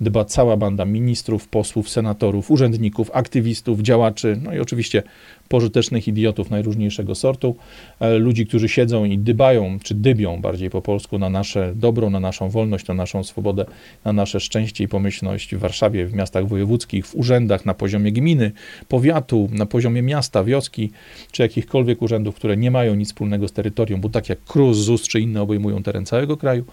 dba 0.00 0.24
cała 0.24 0.56
banda 0.56 0.84
ministrów, 0.84 1.48
posłów, 1.48 1.88
senatorów, 1.88 2.50
urzędników, 2.50 3.10
aktywistów, 3.14 3.80
działaczy, 3.80 4.38
no 4.42 4.54
i 4.54 4.58
oczywiście 4.58 5.02
pożytecznych 5.48 6.08
idiotów 6.08 6.50
najróżniejszego 6.50 7.14
sortu, 7.14 7.56
e, 8.00 8.18
ludzi, 8.18 8.46
którzy 8.46 8.68
siedzą 8.68 9.04
i 9.04 9.18
dybają, 9.18 9.78
czy 9.82 9.94
dybią 9.94 10.40
bardziej 10.40 10.70
po 10.70 10.82
polsku 10.82 11.18
na 11.18 11.30
nasze 11.30 11.72
dobro, 11.74 12.10
na 12.10 12.20
naszą 12.20 12.50
wolność, 12.50 12.86
na 12.86 12.94
naszą 12.94 13.24
swobodę, 13.24 13.64
na 14.04 14.12
nasze 14.12 14.40
szczęście 14.40 14.84
i 14.84 14.88
pomyślność 14.88 15.54
w 15.54 15.58
Warszawie, 15.58 16.06
w 16.06 16.14
miastach 16.14 16.48
wojewódzkich, 16.48 17.06
w 17.06 17.14
urzędach 17.14 17.66
na 17.66 17.74
poziomie 17.74 18.12
gminy, 18.12 18.52
powiatu, 18.88 19.48
na 19.52 19.66
poziomie 19.66 20.02
miasta, 20.02 20.44
wioski, 20.44 20.90
czy 21.32 21.42
jakichkolwiek 21.42 22.02
urzędów, 22.02 22.34
które 22.34 22.56
nie 22.56 22.70
mają 22.70 22.94
nic 22.94 23.08
wspólnego 23.08 23.48
z 23.48 23.52
terytorium, 23.52 24.00
bo 24.00 24.08
tak 24.08 24.28
jak 24.28 24.44
KRUS, 24.44 24.76
ZUS 24.76 25.08
czy 25.08 25.20
inne 25.20 25.42
obejmują 25.42 25.82
teren 25.82 26.06
całego 26.06 26.36
kraju, 26.36 26.64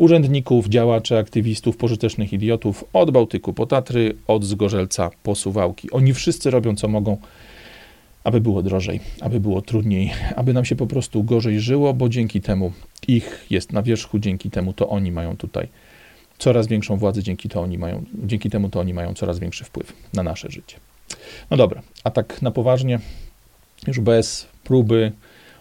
urzędników, 0.00 0.68
działaczy, 0.68 1.18
aktywistów, 1.18 1.76
pożytecznych 1.76 2.32
idiotów 2.32 2.84
od 2.92 3.10
Bałtyku 3.10 3.52
po 3.52 3.66
Tatry, 3.66 4.16
od 4.26 4.44
Zgorzelca 4.44 5.10
po 5.22 5.34
Suwałki. 5.34 5.90
Oni 5.90 6.14
wszyscy 6.14 6.50
robią 6.50 6.76
co 6.76 6.88
mogą, 6.88 7.16
aby 8.24 8.40
było 8.40 8.62
drożej, 8.62 9.00
aby 9.20 9.40
było 9.40 9.62
trudniej, 9.62 10.12
aby 10.36 10.52
nam 10.52 10.64
się 10.64 10.76
po 10.76 10.86
prostu 10.86 11.24
gorzej 11.24 11.60
żyło, 11.60 11.94
bo 11.94 12.08
dzięki 12.08 12.40
temu 12.40 12.72
ich 13.08 13.46
jest 13.50 13.72
na 13.72 13.82
wierzchu, 13.82 14.18
dzięki 14.18 14.50
temu 14.50 14.72
to 14.72 14.88
oni 14.88 15.12
mają 15.12 15.36
tutaj 15.36 15.68
coraz 16.38 16.66
większą 16.66 16.96
władzę, 16.96 17.22
dzięki, 17.22 17.48
to 17.48 17.60
oni 17.60 17.78
mają, 17.78 18.04
dzięki 18.14 18.50
temu 18.50 18.68
to 18.68 18.80
oni 18.80 18.94
mają 18.94 19.14
coraz 19.14 19.38
większy 19.38 19.64
wpływ 19.64 19.92
na 20.14 20.22
nasze 20.22 20.50
życie. 20.50 20.76
No 21.50 21.56
dobra, 21.56 21.82
a 22.04 22.10
tak 22.10 22.42
na 22.42 22.50
poważnie, 22.50 22.98
już 23.86 24.00
bez 24.00 24.46
próby 24.64 25.12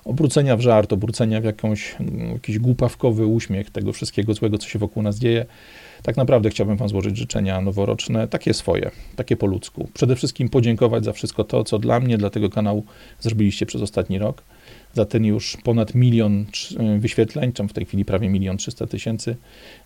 obrócenia 0.10 0.58
w 0.58 0.62
żart, 0.62 0.93
obrócenia 0.93 1.41
w 1.41 1.43
jakąś, 1.43 1.95
jakiś 2.34 2.60
głupawkowy 2.60 3.26
uśmiech 3.26 3.69
tego 3.69 3.93
wszystkiego 3.93 4.34
złego, 4.34 4.58
co 4.58 4.67
się 4.67 4.80
wokół 4.80 5.04
nas 5.04 5.19
dzieje. 5.19 5.45
Tak 6.04 6.17
naprawdę 6.17 6.50
chciałbym 6.50 6.78
Wam 6.78 6.89
złożyć 6.89 7.17
życzenia 7.17 7.62
noworoczne, 7.62 8.28
takie 8.28 8.54
swoje, 8.54 8.91
takie 9.15 9.36
po 9.36 9.48
ludzku. 9.48 9.89
Przede 9.93 10.15
wszystkim 10.15 10.50
podziękować 10.50 11.06
za 11.06 11.13
wszystko 11.13 11.43
to, 11.43 11.63
co 11.63 11.80
dla 11.80 12.00
mnie, 12.00 12.17
dla 12.17 12.30
tego 12.30 12.50
kanału 12.50 12.86
zrobiliście 13.19 13.65
przez 13.65 13.82
ostatni 13.82 14.19
rok 14.19 14.43
za 14.93 15.06
ten 15.06 15.26
już 15.26 15.58
ponad 15.63 15.95
milion 15.95 16.45
wyświetleń, 17.00 17.54
czy 17.54 17.63
w 17.63 17.74
tej 17.74 17.86
chwili 17.86 18.06
prawie 18.06 18.30
milion 18.30 18.58
trzysta 18.58 18.88
tysięcy, 18.88 19.36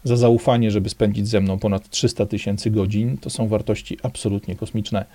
za 0.04 0.18
zaufanie, 0.18 0.72
żeby 0.72 0.90
spędzić 0.90 1.28
ze 1.28 1.42
mną 1.42 1.60
ponad 1.60 1.90
300 1.90 2.26
tysięcy 2.26 2.72
godzin. 2.72 3.18
To 3.18 3.30
są 3.30 3.48
wartości 3.48 3.98
absolutnie 4.04 4.56
kosmiczne. 4.56 5.06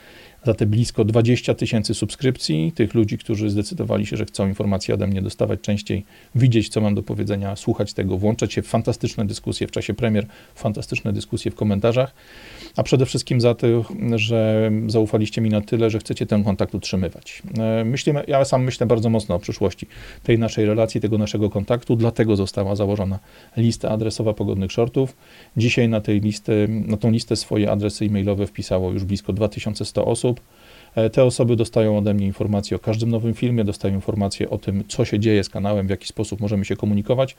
Za 0.45 0.55
te 0.55 0.67
blisko 0.67 1.05
20 1.05 1.55
tysięcy 1.55 1.95
subskrypcji, 1.95 2.73
tych 2.73 2.95
ludzi, 2.95 3.19
którzy 3.19 3.51
zdecydowali 3.51 4.07
się, 4.07 4.17
że 4.17 4.25
chcą 4.25 4.49
informacje 4.49 4.95
ode 4.95 5.07
mnie 5.07 5.23
dostawać 5.23 5.61
częściej, 5.61 6.05
widzieć, 6.35 6.69
co 6.69 6.81
mam 6.81 6.95
do 6.95 7.03
powiedzenia, 7.03 7.57
słuchać 7.57 7.93
tego, 7.93 8.19
włączać 8.19 8.53
się 8.53 8.63
w 8.63 8.67
fantastyczne 8.67 9.27
dyskusje 9.27 9.67
w 9.67 9.71
czasie 9.71 9.95
premier, 9.95 10.27
fantastyczne 10.55 11.13
dyskusje 11.13 11.51
w 11.51 11.55
komentarzach, 11.55 12.15
a 12.77 12.83
przede 12.83 13.07
wszystkim 13.07 13.41
za 13.41 13.55
to, 13.55 13.67
że 14.17 14.71
zaufaliście 14.87 15.41
mi 15.41 15.51
na 15.51 15.61
tyle, 15.61 15.91
że 15.91 15.99
chcecie 15.99 16.27
ten 16.27 16.45
kontakt 16.45 16.75
utrzymywać. 16.75 17.43
E, 17.59 17.85
myślimy, 17.85 18.25
ja 18.29 18.45
sam 18.45 18.65
myślę 18.65 18.87
bardzo 18.87 19.11
mocno 19.11 19.35
o 19.35 19.39
przyszłości 19.39 19.87
tej 20.23 20.39
naszej 20.39 20.67
relacji, 20.67 21.01
tego 21.01 21.19
naszego 21.19 21.51
kontaktu, 21.51 21.97
dlatego 21.97 22.37
została 22.37 22.77
założona 22.77 23.19
lista 23.57 23.91
adresowa 23.91 24.35
pogodnych 24.35 24.73
shortów. 24.79 25.17
Dzisiaj 25.57 25.89
na, 25.89 26.01
tej 26.01 26.21
listy, 26.21 26.69
na 26.69 26.97
tą 26.97 27.11
listę 27.11 27.37
swoje 27.37 27.71
adresy 27.71 28.05
e-mailowe 28.05 28.47
wpisało 28.47 28.91
już 28.93 29.05
blisko 29.05 29.33
2100 29.33 30.05
osób. 30.05 30.41
E, 30.95 31.11
te 31.11 31.25
osoby 31.25 31.57
dostają 31.57 31.99
ode 31.99 32.15
mnie 32.15 32.27
informacje 32.27 32.77
o 32.77 32.81
każdym 32.81 33.11
nowym 33.11 33.35
filmie, 33.35 33.65
dostają 33.65 33.95
informacje 33.95 34.51
o 34.51 34.59
tym, 34.59 34.85
co 34.89 35.05
się 35.05 35.19
dzieje 35.19 35.45
z 35.45 35.49
kanałem, 35.49 35.87
w 35.87 35.91
jaki 35.91 36.07
sposób 36.07 36.41
możemy 36.41 36.65
się 36.65 36.77
komunikować. 36.77 37.37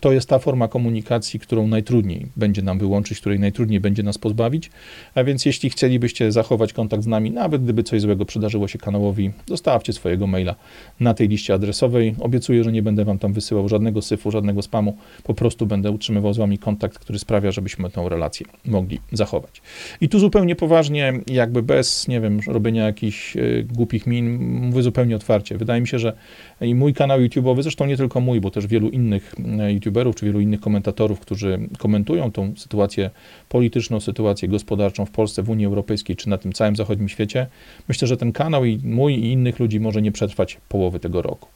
To 0.00 0.12
jest 0.12 0.28
ta 0.28 0.38
forma 0.38 0.68
komunikacji, 0.68 1.40
którą 1.40 1.66
najtrudniej 1.66 2.26
będzie 2.36 2.62
nam 2.62 2.78
wyłączyć, 2.78 3.20
której 3.20 3.38
najtrudniej 3.38 3.80
będzie 3.80 4.02
nas 4.02 4.18
pozbawić. 4.18 4.70
A 5.14 5.24
więc 5.24 5.46
jeśli 5.46 5.70
chcielibyście 5.70 6.32
zachować 6.32 6.72
kontakt 6.72 7.02
z 7.02 7.06
nami, 7.06 7.30
nawet 7.30 7.64
gdyby 7.64 7.82
coś 7.82 8.00
złego 8.00 8.24
przydarzyło 8.24 8.68
się 8.68 8.78
kanałowi, 8.78 9.30
zostawcie 9.46 9.92
swojego 9.92 10.26
maila 10.26 10.54
na 11.00 11.14
tej 11.14 11.28
liście 11.28 11.54
adresowej. 11.54 12.14
Obiecuję, 12.20 12.64
że 12.64 12.72
nie 12.72 12.82
będę 12.82 13.04
wam 13.04 13.18
tam 13.18 13.32
wysyłał 13.32 13.68
żadnego 13.68 14.02
syfu, 14.02 14.30
żadnego 14.30 14.62
spamu. 14.62 14.96
Po 15.24 15.34
prostu 15.34 15.66
będę 15.66 15.90
utrzymywał 15.90 16.34
z 16.34 16.38
wami 16.38 16.58
kontakt, 16.58 16.98
który 16.98 17.18
sprawia, 17.18 17.50
żebyśmy 17.52 17.90
tę 17.90 18.08
relację 18.08 18.46
mogli 18.64 19.00
zachować. 19.12 19.62
I 20.00 20.08
tu 20.08 20.18
zupełnie 20.18 20.56
poważnie, 20.56 21.12
jakby 21.26 21.62
bez, 21.62 22.08
nie 22.08 22.20
wiem, 22.20 22.40
robienia 22.46 22.84
jakichś 22.84 23.36
y, 23.36 23.66
głupich 23.72 24.06
min, 24.06 24.38
mówię 24.60 24.82
zupełnie 24.82 25.16
otwarcie. 25.16 25.58
Wydaje 25.58 25.80
mi 25.80 25.88
się, 25.88 25.98
że 25.98 26.12
i 26.60 26.74
mój 26.74 26.94
kanał 26.94 27.20
YouTube'owy, 27.20 27.62
zresztą 27.62 27.86
nie 27.86 27.96
tylko 27.96 28.20
mój, 28.20 28.40
bo 28.40 28.50
też 28.50 28.66
wielu 28.66 28.88
innych 28.88 29.34
y, 29.38 29.80
youtuberów 29.90 30.16
czy 30.16 30.26
wielu 30.26 30.40
innych 30.40 30.60
komentatorów, 30.60 31.20
którzy 31.20 31.58
komentują 31.78 32.32
tą 32.32 32.52
sytuację 32.56 33.10
polityczną, 33.48 34.00
sytuację 34.00 34.48
gospodarczą 34.48 35.06
w 35.06 35.10
Polsce, 35.10 35.42
w 35.42 35.50
Unii 35.50 35.66
Europejskiej 35.66 36.16
czy 36.16 36.28
na 36.28 36.38
tym 36.38 36.52
całym 36.52 36.76
zachodnim 36.76 37.08
świecie, 37.08 37.46
myślę, 37.88 38.08
że 38.08 38.16
ten 38.16 38.32
kanał 38.32 38.64
i 38.64 38.78
mój 38.84 39.14
i 39.14 39.32
innych 39.32 39.58
ludzi 39.58 39.80
może 39.80 40.02
nie 40.02 40.12
przetrwać 40.12 40.58
połowy 40.68 41.00
tego 41.00 41.22
roku. 41.22 41.48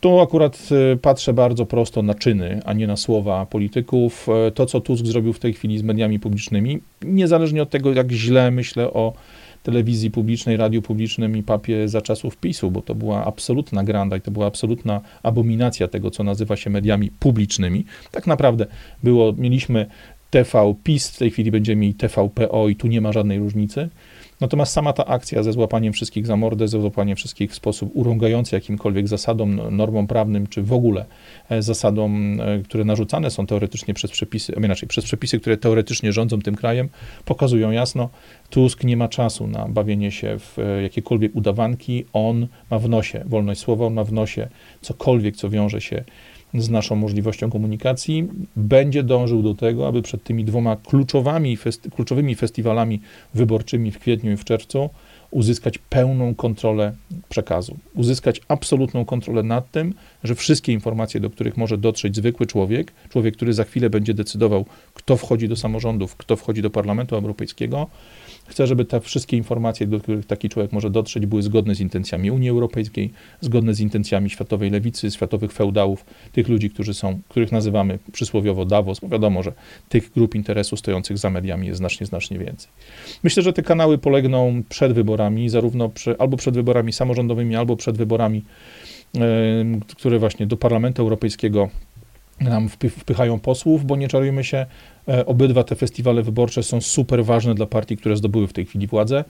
Tu 0.00 0.20
akurat 0.20 0.68
y, 0.92 0.96
patrzę 0.96 1.32
bardzo 1.32 1.66
prosto 1.66 2.02
na 2.02 2.14
czyny, 2.14 2.60
a 2.64 2.72
nie 2.72 2.86
na 2.86 2.96
słowa 2.96 3.46
polityków. 3.46 4.26
To, 4.54 4.66
co 4.66 4.80
Tusk 4.80 5.06
zrobił 5.06 5.32
w 5.32 5.38
tej 5.38 5.52
chwili 5.52 5.78
z 5.78 5.82
mediami 5.82 6.20
publicznymi, 6.20 6.80
niezależnie 7.02 7.62
od 7.62 7.70
tego, 7.70 7.92
jak 7.92 8.12
źle 8.12 8.50
myślę 8.50 8.92
o 8.92 9.12
telewizji 9.64 10.10
publicznej, 10.10 10.56
radiu 10.56 10.82
publicznym 10.82 11.36
i 11.36 11.42
papie 11.42 11.88
za 11.88 12.02
czasów 12.02 12.36
PiSu, 12.36 12.70
bo 12.70 12.82
to 12.82 12.94
była 12.94 13.24
absolutna 13.24 13.84
granda 13.84 14.16
i 14.16 14.20
to 14.20 14.30
była 14.30 14.46
absolutna 14.46 15.00
abominacja 15.22 15.88
tego, 15.88 16.10
co 16.10 16.24
nazywa 16.24 16.56
się 16.56 16.70
mediami 16.70 17.10
publicznymi. 17.10 17.84
Tak 18.10 18.26
naprawdę 18.26 18.66
było, 19.02 19.32
mieliśmy 19.32 19.86
TV 20.30 20.74
PiS, 20.84 21.10
w 21.10 21.18
tej 21.18 21.30
chwili 21.30 21.50
będziemy 21.50 21.80
mieli 21.80 21.94
TVPO 21.94 22.68
i 22.68 22.76
tu 22.76 22.86
nie 22.86 23.00
ma 23.00 23.12
żadnej 23.12 23.38
różnicy. 23.38 23.88
Natomiast 24.40 24.72
sama 24.72 24.92
ta 24.92 25.04
akcja 25.04 25.42
ze 25.42 25.52
złapaniem 25.52 25.92
wszystkich 25.92 26.26
za 26.26 26.36
mordę, 26.36 26.68
ze 26.68 26.80
złapaniem 26.80 27.16
wszystkich 27.16 27.50
w 27.50 27.54
sposób 27.54 27.90
urągający 27.94 28.56
jakimkolwiek 28.56 29.08
zasadom, 29.08 29.76
normom 29.76 30.06
prawnym, 30.06 30.46
czy 30.46 30.62
w 30.62 30.72
ogóle 30.72 31.04
e, 31.50 31.62
zasadom, 31.62 32.40
e, 32.40 32.58
które 32.58 32.84
narzucane 32.84 33.30
są 33.30 33.46
teoretycznie 33.46 33.94
przez 33.94 34.10
przepisy, 34.10 34.52
a 34.56 34.60
inaczej, 34.60 34.88
przez 34.88 35.04
przepisy, 35.04 35.40
które 35.40 35.56
teoretycznie 35.56 36.12
rządzą 36.12 36.40
tym 36.40 36.54
krajem, 36.54 36.88
pokazują 37.24 37.70
jasno, 37.70 38.08
Tusk 38.50 38.84
nie 38.84 38.96
ma 38.96 39.08
czasu 39.08 39.46
na 39.46 39.68
bawienie 39.68 40.10
się 40.12 40.38
w 40.38 40.58
e, 40.58 40.82
jakiekolwiek 40.82 41.36
udawanki. 41.36 42.04
On 42.12 42.46
ma 42.70 42.78
w 42.78 42.88
nosie 42.88 43.24
wolność 43.26 43.60
słowa, 43.60 43.86
on 43.86 43.94
ma 43.94 44.04
w 44.04 44.12
nosie 44.12 44.48
cokolwiek, 44.80 45.36
co 45.36 45.50
wiąże 45.50 45.80
się 45.80 46.04
z 46.54 46.70
naszą 46.70 46.96
możliwością 46.96 47.50
komunikacji, 47.50 48.28
będzie 48.56 49.02
dążył 49.02 49.42
do 49.42 49.54
tego, 49.54 49.88
aby 49.88 50.02
przed 50.02 50.22
tymi 50.22 50.44
dwoma 50.44 50.76
kluczowymi, 50.76 51.56
festi 51.56 51.90
kluczowymi 51.90 52.34
festiwalami 52.34 53.00
wyborczymi 53.34 53.90
w 53.90 53.98
kwietniu 53.98 54.32
i 54.32 54.36
w 54.36 54.44
czerwcu 54.44 54.90
uzyskać 55.34 55.78
pełną 55.78 56.34
kontrolę 56.34 56.94
przekazu. 57.28 57.76
Uzyskać 57.94 58.40
absolutną 58.48 59.04
kontrolę 59.04 59.42
nad 59.42 59.70
tym, 59.70 59.94
że 60.24 60.34
wszystkie 60.34 60.72
informacje, 60.72 61.20
do 61.20 61.30
których 61.30 61.56
może 61.56 61.78
dotrzeć 61.78 62.16
zwykły 62.16 62.46
człowiek, 62.46 62.92
człowiek, 63.08 63.36
który 63.36 63.52
za 63.52 63.64
chwilę 63.64 63.90
będzie 63.90 64.14
decydował, 64.14 64.64
kto 64.94 65.16
wchodzi 65.16 65.48
do 65.48 65.56
samorządów, 65.56 66.16
kto 66.16 66.36
wchodzi 66.36 66.62
do 66.62 66.70
Parlamentu 66.70 67.16
Europejskiego, 67.16 67.86
Chcę, 68.46 68.66
żeby 68.66 68.84
te 68.84 69.00
wszystkie 69.00 69.36
informacje, 69.36 69.86
do 69.86 70.00
których 70.00 70.26
taki 70.26 70.48
człowiek 70.48 70.72
może 70.72 70.90
dotrzeć, 70.90 71.26
były 71.26 71.42
zgodne 71.42 71.74
z 71.74 71.80
intencjami 71.80 72.30
Unii 72.30 72.50
Europejskiej, 72.50 73.10
zgodne 73.40 73.74
z 73.74 73.80
intencjami 73.80 74.30
światowej 74.30 74.70
lewicy, 74.70 75.10
światowych 75.10 75.52
feudałów, 75.52 76.04
tych 76.32 76.48
ludzi, 76.48 76.70
którzy 76.70 76.94
są, 76.94 77.20
których 77.28 77.52
nazywamy 77.52 77.98
przysłowiowo 78.12 78.64
Davos, 78.64 79.00
bo 79.00 79.08
wiadomo, 79.08 79.42
że 79.42 79.52
tych 79.88 80.12
grup 80.12 80.34
interesu 80.34 80.76
stojących 80.76 81.18
za 81.18 81.30
mediami 81.30 81.66
jest 81.66 81.78
znacznie, 81.78 82.06
znacznie 82.06 82.38
więcej. 82.38 82.70
Myślę, 83.22 83.42
że 83.42 83.52
te 83.52 83.62
kanały 83.62 83.98
polegną 83.98 84.62
przed 84.68 84.92
wyborami, 84.92 85.48
zarówno 85.48 85.88
przy, 85.88 86.18
albo 86.18 86.36
przed 86.36 86.54
wyborami 86.54 86.92
samorządowymi, 86.92 87.56
albo 87.56 87.76
przed 87.76 87.96
wyborami, 87.96 88.42
yy, 89.14 89.20
które 89.96 90.18
właśnie 90.18 90.46
do 90.46 90.56
Parlamentu 90.56 91.02
Europejskiego 91.02 91.68
nam 92.40 92.68
wpychają 92.68 93.40
posłów, 93.40 93.84
bo 93.84 93.96
nie 93.96 94.08
czarujmy 94.08 94.44
się, 94.44 94.66
obydwa 95.26 95.64
te 95.64 95.76
festiwale 95.76 96.22
wyborcze 96.22 96.62
są 96.62 96.80
super 96.80 97.24
ważne 97.24 97.54
dla 97.54 97.66
partii, 97.66 97.96
które 97.96 98.16
zdobyły 98.16 98.46
w 98.46 98.52
tej 98.52 98.64
chwili 98.66 98.86
władzę. 98.86 99.24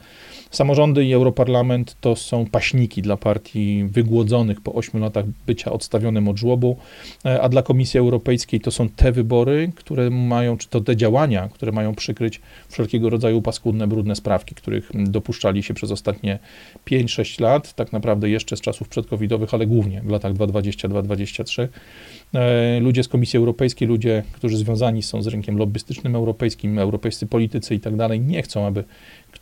Samorządy 0.50 1.04
i 1.04 1.12
Europarlament 1.12 1.96
to 2.00 2.16
są 2.16 2.46
paśniki 2.46 3.02
dla 3.02 3.16
partii 3.16 3.84
wygłodzonych 3.84 4.60
po 4.60 4.72
ośmiu 4.72 5.00
latach 5.00 5.24
bycia 5.46 5.72
odstawionym 5.72 6.28
od 6.28 6.38
żłobu, 6.38 6.76
e, 7.24 7.42
a 7.42 7.48
dla 7.48 7.62
Komisji 7.62 8.00
Europejskiej 8.00 8.60
to 8.60 8.70
są 8.70 8.88
te 8.88 9.12
wybory, 9.12 9.72
które 9.74 10.10
mają, 10.10 10.56
czy 10.56 10.68
to 10.68 10.80
te 10.80 10.96
działania, 10.96 11.48
które 11.48 11.72
mają 11.72 11.94
przykryć 11.94 12.40
wszelkiego 12.68 13.10
rodzaju 13.10 13.42
paskudne, 13.42 13.86
brudne 13.86 14.16
sprawki, 14.16 14.54
których 14.54 14.90
dopuszczali 14.94 15.62
się 15.62 15.74
przez 15.74 15.90
ostatnie 15.90 16.38
5-6 16.86 17.40
lat, 17.40 17.74
tak 17.74 17.92
naprawdę 17.92 18.30
jeszcze 18.30 18.56
z 18.56 18.60
czasów 18.60 18.88
przedcovidowych, 18.88 19.54
ale 19.54 19.66
głównie 19.66 20.02
w 20.02 20.10
latach 20.10 20.34
2020-2023. 20.34 21.68
E, 22.34 22.80
ludzie 22.80 23.02
z 23.02 23.08
Komisji 23.08 23.36
Europejskiej, 23.36 23.88
ludzie, 23.88 24.22
którzy 24.32 24.56
związani 24.56 25.02
są 25.02 25.22
z 25.22 25.26
rynkiem 25.26 25.56
lobbystycznym 25.64 26.16
europejskim, 26.16 26.78
europejscy 26.78 27.26
politycy 27.26 27.74
i 27.74 27.80
tak 27.80 27.96
dalej, 27.96 28.20
nie 28.20 28.42
chcą, 28.42 28.66
aby 28.66 28.84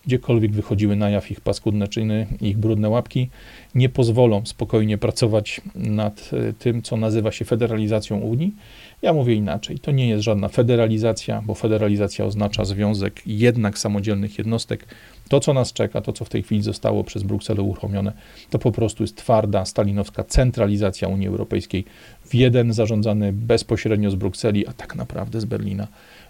gdziekolwiek 0.07 0.53
wychodziły 0.53 0.97
na 0.97 1.11
jaw 1.11 1.31
ich 1.31 1.41
paskudne 1.41 1.89
czyny, 1.89 2.27
ich 2.41 2.59
brudne 2.59 2.89
łapki, 2.89 3.29
nie 3.75 3.89
pozwolą 3.89 4.43
spokojnie 4.47 4.99
pracować 4.99 5.61
nad 5.75 6.31
e, 6.33 6.53
tym, 6.53 6.83
co 6.83 6.97
nazywa 6.97 7.33
się 7.33 7.45
federalizacją 7.45 8.19
Unii. 8.19 8.55
Ja 9.03 9.13
mówię 9.13 9.35
inaczej, 9.35 9.79
to 9.79 9.91
nie 9.91 10.09
jest 10.09 10.25
żadna 10.25 10.49
federalizacja, 10.49 11.43
bo 11.47 11.55
federalizacja 11.55 12.25
oznacza 12.25 12.65
związek 12.65 13.23
jednak 13.27 13.79
samodzielnych 13.79 14.39
jednostek. 14.39 14.87
To, 15.29 15.41
co 15.41 15.53
nas 15.53 15.73
czeka, 15.73 16.01
to, 16.01 16.13
co 16.13 16.25
w 16.25 16.29
tej 16.29 16.43
chwili 16.43 16.63
zostało 16.63 17.05
przez 17.05 17.23
Brukselę 17.23 17.63
uruchomione, 17.63 18.13
to 18.51 18.59
po 18.59 18.73
prostu 18.73 19.03
jest 19.03 19.17
twarda, 19.17 19.65
stalinowska 19.65 20.25
centralizacja 20.25 21.09
Unii 21.09 21.29
Europejskiej 21.29 21.85
w 22.25 22.35
jeden 22.35 22.73
zarządzany 22.73 23.33
bezpośrednio 23.33 24.11
z 24.11 24.15
Brukseli, 24.15 24.67
a 24.67 24.73
tak 24.73 24.97
naprawdę 24.97 25.41
z 25.41 25.45
Berlina 25.45 25.87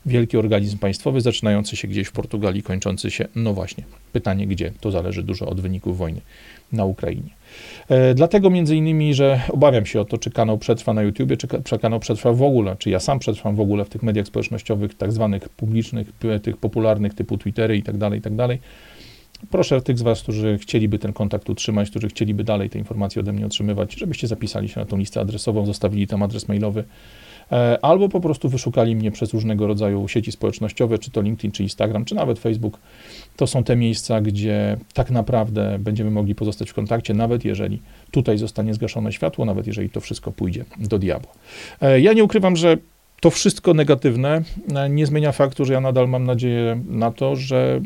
wielki 0.07 0.37
organizm 0.37 0.79
państwowy, 0.79 1.21
zaczynający 1.21 1.77
się 1.77 1.89
gdzieś 1.89 2.09
w 2.09 2.13
Portugalii, 2.13 2.63
kończący 2.63 3.11
się, 3.11 3.29
no 3.35 3.55
właśnie, 3.55 3.85
pytanie 4.13 4.47
gdzie, 4.47 4.73
to 4.81 4.91
zależy 4.91 5.23
dużo 5.23 5.47
od 5.47 5.61
wyników 5.61 5.99
wojny 5.99 6.21
na 6.73 6.85
Ukrainie. 6.85 7.31
E, 7.89 8.15
dlatego 8.15 8.51
między 8.51 8.77
innymi, 8.77 9.15
że 9.15 9.41
obawiam 9.49 9.87
się 9.87 10.01
o 10.01 10.05
to, 10.05 10.19
czy 10.19 10.31
kanał 10.31 10.59
przetrwa 10.59 10.95
na 10.95 11.03
YouTubie, 11.03 11.37
czy, 11.37 11.49
czy 11.65 11.79
kanał 11.79 12.01
przetrwa 12.01 12.33
w 12.33 12.43
ogóle, 12.43 12.77
czy 12.79 12.91
ja 12.91 13.01
sam 13.01 13.19
przetrwam 13.19 13.57
w 13.57 13.61
ogóle 13.61 13.85
w 13.85 13.89
tych 13.89 14.03
mediach 14.03 14.27
społecznościowych, 14.27 14.95
tak 14.95 15.13
zwanych 15.13 15.49
publicznych, 15.49 16.13
tych 16.43 16.57
popularnych 16.57 17.15
typu 17.15 17.39
Twittery 17.39 17.77
i 17.77 17.83
tak 17.83 17.97
dalej, 17.97 18.19
i 18.19 18.23
tak 18.23 18.37
dalej. 18.37 18.59
Proszę 19.51 19.83
tych 19.83 19.99
z 19.99 20.03
Was, 20.03 20.23
którzy 20.23 20.59
chcieliby 20.59 20.99
ten 20.99 21.13
kontakt 21.13 21.51
utrzymać, 21.51 21.91
którzy 21.91 22.09
chcieliby 22.09 22.45
dalej 22.45 22.71
te 22.71 22.79
informacje 22.79 23.21
ode 23.21 23.33
mnie 23.33 23.47
otrzymywać, 23.47 23.95
żebyście 23.95 24.27
zapisali 24.27 24.69
się 24.69 24.81
na 24.81 24.87
tą 24.87 24.97
listę 24.97 25.21
adresową, 25.21 25.67
zostawili 25.67 26.07
tam 26.07 26.23
adres 26.23 26.49
mailowy, 26.49 26.85
E, 27.53 27.79
albo 27.85 28.09
po 28.09 28.21
prostu 28.21 28.49
wyszukali 28.49 28.97
mnie 28.97 29.11
przez 29.11 29.33
różnego 29.33 29.67
rodzaju 29.67 30.09
sieci 30.09 30.33
społecznościowe, 30.33 30.99
czy 30.99 31.11
to 31.11 31.23
LinkedIn, 31.23 31.53
czy 31.53 31.63
Instagram, 31.63 32.05
czy 32.05 32.15
nawet 32.15 32.39
Facebook. 32.39 32.79
To 33.37 33.47
są 33.47 33.65
te 33.65 33.77
miejsca, 33.77 34.21
gdzie 34.21 34.77
tak 34.95 35.11
naprawdę 35.11 35.77
będziemy 35.81 36.11
mogli 36.11 36.35
pozostać 36.35 36.71
w 36.71 36.75
kontakcie, 36.75 37.15
nawet 37.15 37.45
jeżeli 37.45 37.83
tutaj 38.11 38.39
zostanie 38.39 38.75
zgaszone 38.75 39.13
światło, 39.13 39.45
nawet 39.45 39.67
jeżeli 39.67 39.91
to 39.91 40.01
wszystko 40.01 40.33
pójdzie 40.33 40.65
do 40.79 40.99
diabła. 40.99 41.33
E, 41.81 42.01
ja 42.01 42.13
nie 42.13 42.25
ukrywam, 42.25 42.57
że 42.57 42.77
to 43.21 43.31
wszystko 43.31 43.75
negatywne 43.75 44.43
e, 44.75 44.91
nie 44.91 45.07
zmienia 45.07 45.33
faktu, 45.33 45.65
że 45.65 45.73
ja 45.73 45.81
nadal 45.81 46.09
mam 46.09 46.25
nadzieję 46.25 46.83
na 46.89 47.11
to, 47.11 47.37
że 47.37 47.81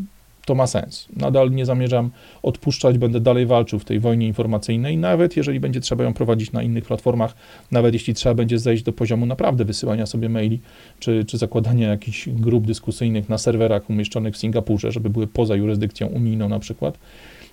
to 0.46 0.54
ma 0.54 0.66
sens. 0.66 1.08
Nadal 1.16 1.50
nie 1.50 1.66
zamierzam 1.66 2.10
odpuszczać, 2.42 2.98
będę 2.98 3.20
dalej 3.20 3.46
walczył 3.46 3.78
w 3.78 3.84
tej 3.84 4.00
wojnie 4.00 4.26
informacyjnej, 4.26 4.96
nawet 4.96 5.36
jeżeli 5.36 5.60
będzie 5.60 5.80
trzeba 5.80 6.04
ją 6.04 6.14
prowadzić 6.14 6.52
na 6.52 6.62
innych 6.62 6.84
platformach, 6.84 7.34
nawet 7.70 7.94
jeśli 7.94 8.14
trzeba 8.14 8.34
będzie 8.34 8.58
zejść 8.58 8.82
do 8.82 8.92
poziomu 8.92 9.26
naprawdę 9.26 9.64
wysyłania 9.64 10.06
sobie 10.06 10.28
maili, 10.28 10.60
czy, 10.98 11.24
czy 11.24 11.38
zakładania 11.38 11.88
jakichś 11.88 12.28
grup 12.28 12.66
dyskusyjnych 12.66 13.28
na 13.28 13.38
serwerach 13.38 13.90
umieszczonych 13.90 14.34
w 14.34 14.38
Singapurze, 14.38 14.92
żeby 14.92 15.10
były 15.10 15.26
poza 15.26 15.56
jurysdykcją 15.56 16.06
unijną 16.06 16.48
na 16.48 16.58
przykład. 16.58 16.98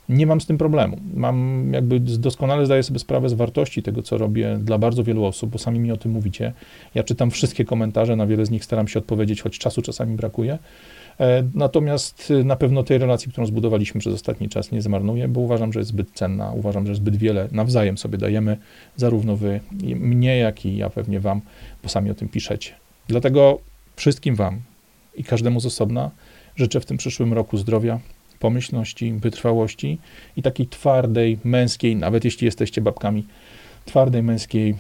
Nie 0.10 0.28
mam 0.28 0.42
z 0.42 0.46
tym 0.46 0.58
problemu. 0.58 0.98
Mam 1.14 1.70
jakby 1.74 2.00
doskonale 2.00 2.66
zdaję 2.66 2.84
sobie 2.84 3.00
sprawę 3.00 3.30
z 3.30 3.34
wartości 3.34 3.84
tego, 3.84 4.02
co 4.02 4.18
robię 4.18 4.58
dla 4.62 4.78
bardzo 4.78 5.04
wielu 5.04 5.26
osób, 5.26 5.50
bo 5.50 5.58
sami 5.58 5.80
mi 5.80 5.92
o 5.92 5.98
tym 5.98 6.12
mówicie. 6.12 6.54
Ja 6.96 7.04
czytam 7.04 7.32
wszystkie 7.32 7.66
komentarze, 7.66 8.16
na 8.16 8.28
wiele 8.28 8.46
z 8.46 8.50
nich 8.50 8.66
staram 8.66 8.88
się 8.88 9.00
odpowiedzieć, 9.00 9.42
choć 9.42 9.60
czasu 9.60 9.82
czasami 9.82 10.16
brakuje. 10.16 10.58
E, 11.20 11.44
natomiast 11.54 12.32
y, 12.32 12.44
na 12.44 12.56
pewno 12.56 12.84
tej 12.84 12.98
relacji, 12.98 13.32
którą 13.32 13.46
zbudowaliśmy 13.48 14.00
przez 14.00 14.14
ostatni 14.14 14.50
czas, 14.50 14.72
nie 14.72 14.82
zmarnuję, 14.82 15.28
bo 15.28 15.42
uważam, 15.42 15.74
że 15.74 15.80
jest 15.80 15.90
zbyt 15.90 16.12
cenna. 16.12 16.52
Uważam, 16.52 16.88
że 16.88 16.96
zbyt 16.96 17.16
wiele 17.16 17.48
nawzajem 17.52 17.98
sobie 17.98 18.18
dajemy, 18.18 18.58
zarówno 18.96 19.36
wy, 19.36 19.60
mnie, 19.82 20.38
jak 20.38 20.66
i 20.66 20.78
ja 20.78 20.90
pewnie 20.90 21.20
wam, 21.20 21.42
bo 21.84 21.90
sami 21.90 22.12
o 22.12 22.14
tym 22.14 22.30
piszecie. 22.30 22.72
Dlatego 23.08 23.60
wszystkim 23.96 24.36
wam 24.36 24.60
i 25.16 25.24
każdemu 25.24 25.60
z 25.60 25.66
osobna 25.66 26.12
życzę 26.56 26.80
w 26.80 26.86
tym 26.86 26.98
przyszłym 26.98 27.34
roku 27.34 27.58
zdrowia, 27.58 28.00
pomyślności, 28.40 29.14
wytrwałości 29.14 29.98
i 30.38 30.42
takiej 30.42 30.68
twardej, 30.68 31.38
męskiej, 31.44 31.96
nawet 31.96 32.26
jeśli 32.26 32.46
jesteście 32.46 32.82
babkami, 32.82 33.26
twardej, 33.86 34.24
męskiej 34.24 34.76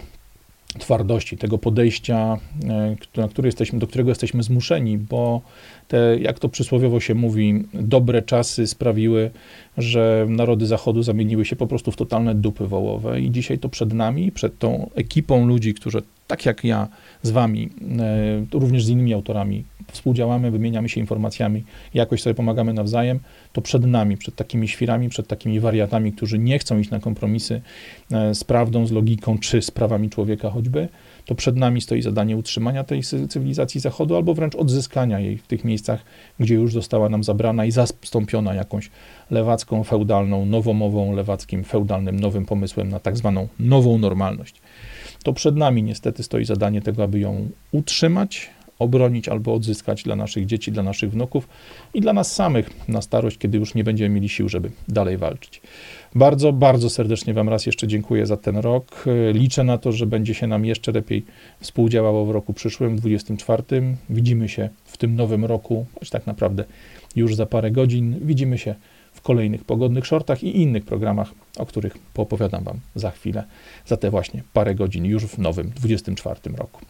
twardości, 0.79 1.37
tego 1.37 1.57
podejścia, 1.57 2.37
e, 2.69 2.95
na 3.21 3.27
który 3.27 3.47
jesteśmy, 3.47 3.79
do 3.79 3.87
którego 3.87 4.09
jesteśmy 4.11 4.43
zmuszeni, 4.43 4.97
bo 4.97 5.41
te, 5.87 6.17
jak 6.19 6.39
to 6.39 6.49
przysłowiowo 6.49 6.99
się 6.99 7.15
mówi, 7.15 7.63
dobre 7.73 8.21
czasy 8.21 8.67
sprawiły, 8.67 9.31
że 9.77 10.25
narody 10.29 10.67
Zachodu 10.67 11.03
zamieniły 11.03 11.45
się 11.45 11.55
po 11.55 11.67
prostu 11.67 11.91
w 11.91 11.95
totalne 11.95 12.35
dupy 12.35 12.67
wołowe 12.67 13.21
i 13.21 13.31
dzisiaj 13.31 13.59
to 13.59 13.69
przed 13.69 13.93
nami, 13.93 14.31
przed 14.31 14.59
tą 14.59 14.89
ekipą 14.95 15.45
ludzi, 15.47 15.73
którzy 15.73 16.01
tak 16.27 16.45
jak 16.45 16.63
ja 16.63 16.87
z 17.21 17.31
wami, 17.31 17.69
e, 17.99 18.57
również 18.59 18.85
z 18.85 18.89
innymi 18.89 19.13
autorami 19.13 19.63
współdziałamy, 19.91 20.51
wymieniamy 20.51 20.89
się 20.89 21.01
informacjami, 21.01 21.63
jakoś 21.93 22.21
sobie 22.21 22.33
pomagamy 22.33 22.73
nawzajem, 22.73 23.19
to 23.53 23.61
przed 23.61 23.85
nami, 23.85 24.17
przed 24.17 24.35
takimi 24.35 24.67
świrami, 24.67 25.09
przed 25.09 25.27
takimi 25.27 25.59
wariatami, 25.59 26.13
którzy 26.13 26.39
nie 26.39 26.59
chcą 26.59 26.79
iść 26.79 26.89
na 26.89 26.99
kompromisy 26.99 27.61
e, 28.11 28.35
z 28.35 28.43
prawdą, 28.43 28.87
z 28.87 28.91
logiką 28.91 29.37
czy 29.37 29.61
z 29.61 29.71
prawami 29.71 30.09
człowieka 30.09 30.49
choćby, 30.49 30.87
to 31.25 31.35
przed 31.35 31.55
nami 31.55 31.81
stoi 31.81 32.01
zadanie 32.01 32.37
utrzymania 32.37 32.83
tej 32.83 33.01
cywilizacji 33.29 33.81
Zachodu 33.81 34.15
albo 34.15 34.33
wręcz 34.33 34.55
odzyskania 34.55 35.19
jej 35.19 35.37
w 35.37 35.47
tych 35.47 35.63
miejscach, 35.63 36.03
gdzie 36.39 36.55
już 36.55 36.73
została 36.73 37.09
nam 37.09 37.23
zabrana 37.23 37.65
i 37.65 37.71
zastąpiona 37.71 38.53
jakąś 38.53 38.89
lewacką, 39.31 39.83
feudalną, 39.83 40.45
nowomową, 40.45 41.15
lewackim, 41.15 41.63
feudalnym, 41.63 42.19
nowym 42.19 42.45
pomysłem 42.45 42.89
na 42.89 42.99
tak 42.99 43.17
zwaną 43.17 43.47
nową 43.59 43.97
normalność. 43.97 44.61
To 45.23 45.33
przed 45.33 45.55
nami 45.55 45.83
niestety 45.83 46.23
stoi 46.23 46.45
zadanie 46.45 46.81
tego, 46.81 47.03
aby 47.03 47.19
ją 47.19 47.49
utrzymać, 47.71 48.49
obronić 48.79 49.29
albo 49.29 49.53
odzyskać 49.53 50.03
dla 50.03 50.15
naszych 50.15 50.45
dzieci, 50.45 50.71
dla 50.71 50.83
naszych 50.83 51.11
wnuków 51.11 51.47
i 51.93 52.01
dla 52.01 52.13
nas 52.13 52.35
samych 52.35 52.87
na 52.87 53.01
starość, 53.01 53.37
kiedy 53.37 53.57
już 53.57 53.75
nie 53.75 53.83
będziemy 53.83 54.15
mieli 54.15 54.29
sił, 54.29 54.49
żeby 54.49 54.71
dalej 54.87 55.17
walczyć. 55.17 55.61
Bardzo, 56.15 56.53
bardzo 56.53 56.89
serdecznie 56.89 57.33
Wam 57.33 57.49
raz 57.49 57.65
jeszcze 57.65 57.87
dziękuję 57.87 58.25
za 58.25 58.37
ten 58.37 58.57
rok. 58.57 59.05
Liczę 59.33 59.63
na 59.63 59.77
to, 59.77 59.91
że 59.91 60.05
będzie 60.05 60.33
się 60.33 60.47
nam 60.47 60.65
jeszcze 60.65 60.91
lepiej 60.91 61.25
współdziałało 61.59 62.25
w 62.25 62.31
roku 62.31 62.53
przyszłym, 62.53 62.95
24. 62.95 63.63
Widzimy 64.09 64.49
się 64.49 64.69
w 64.85 64.97
tym 64.97 65.15
nowym 65.15 65.45
roku, 65.45 65.85
choć 65.99 66.09
tak 66.09 66.27
naprawdę 66.27 66.63
już 67.15 67.35
za 67.35 67.45
parę 67.45 67.71
godzin. 67.71 68.19
Widzimy 68.21 68.57
się 68.57 68.75
kolejnych 69.23 69.63
pogodnych 69.63 70.05
shortach 70.05 70.43
i 70.43 70.61
innych 70.61 70.85
programach, 70.85 71.31
o 71.57 71.65
których 71.65 71.97
poopowiadam 71.97 72.63
Wam 72.63 72.79
za 72.95 73.11
chwilę, 73.11 73.43
za 73.85 73.97
te 73.97 74.11
właśnie 74.11 74.43
parę 74.53 74.75
godzin 74.75 75.05
już 75.05 75.25
w 75.25 75.37
nowym 75.37 75.69
24 75.69 76.39
roku. 76.57 76.81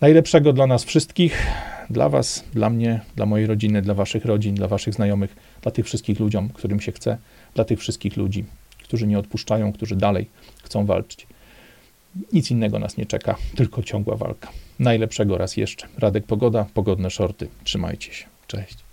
Najlepszego 0.00 0.52
dla 0.52 0.66
nas 0.66 0.84
wszystkich, 0.84 1.46
dla 1.90 2.08
Was, 2.08 2.44
dla 2.52 2.70
mnie, 2.70 3.00
dla 3.16 3.26
mojej 3.26 3.46
rodziny, 3.46 3.82
dla 3.82 3.94
Waszych 3.94 4.24
rodzin, 4.24 4.54
dla 4.54 4.68
Waszych 4.68 4.94
znajomych, 4.94 5.36
dla 5.62 5.72
tych 5.72 5.86
wszystkich 5.86 6.20
ludziom, 6.20 6.48
którym 6.48 6.80
się 6.80 6.92
chce, 6.92 7.18
dla 7.54 7.64
tych 7.64 7.80
wszystkich 7.80 8.16
ludzi, 8.16 8.44
którzy 8.82 9.06
nie 9.06 9.18
odpuszczają, 9.18 9.72
którzy 9.72 9.96
dalej 9.96 10.26
chcą 10.64 10.86
walczyć. 10.86 11.26
Nic 12.32 12.50
innego 12.50 12.78
nas 12.78 12.96
nie 12.96 13.06
czeka, 13.06 13.36
tylko 13.56 13.82
ciągła 13.82 14.16
walka. 14.16 14.48
Najlepszego 14.78 15.38
raz 15.38 15.56
jeszcze. 15.56 15.88
Radek 15.98 16.26
Pogoda, 16.26 16.66
pogodne 16.74 17.10
shorty. 17.10 17.48
Trzymajcie 17.64 18.12
się. 18.12 18.26
Cześć. 18.46 18.91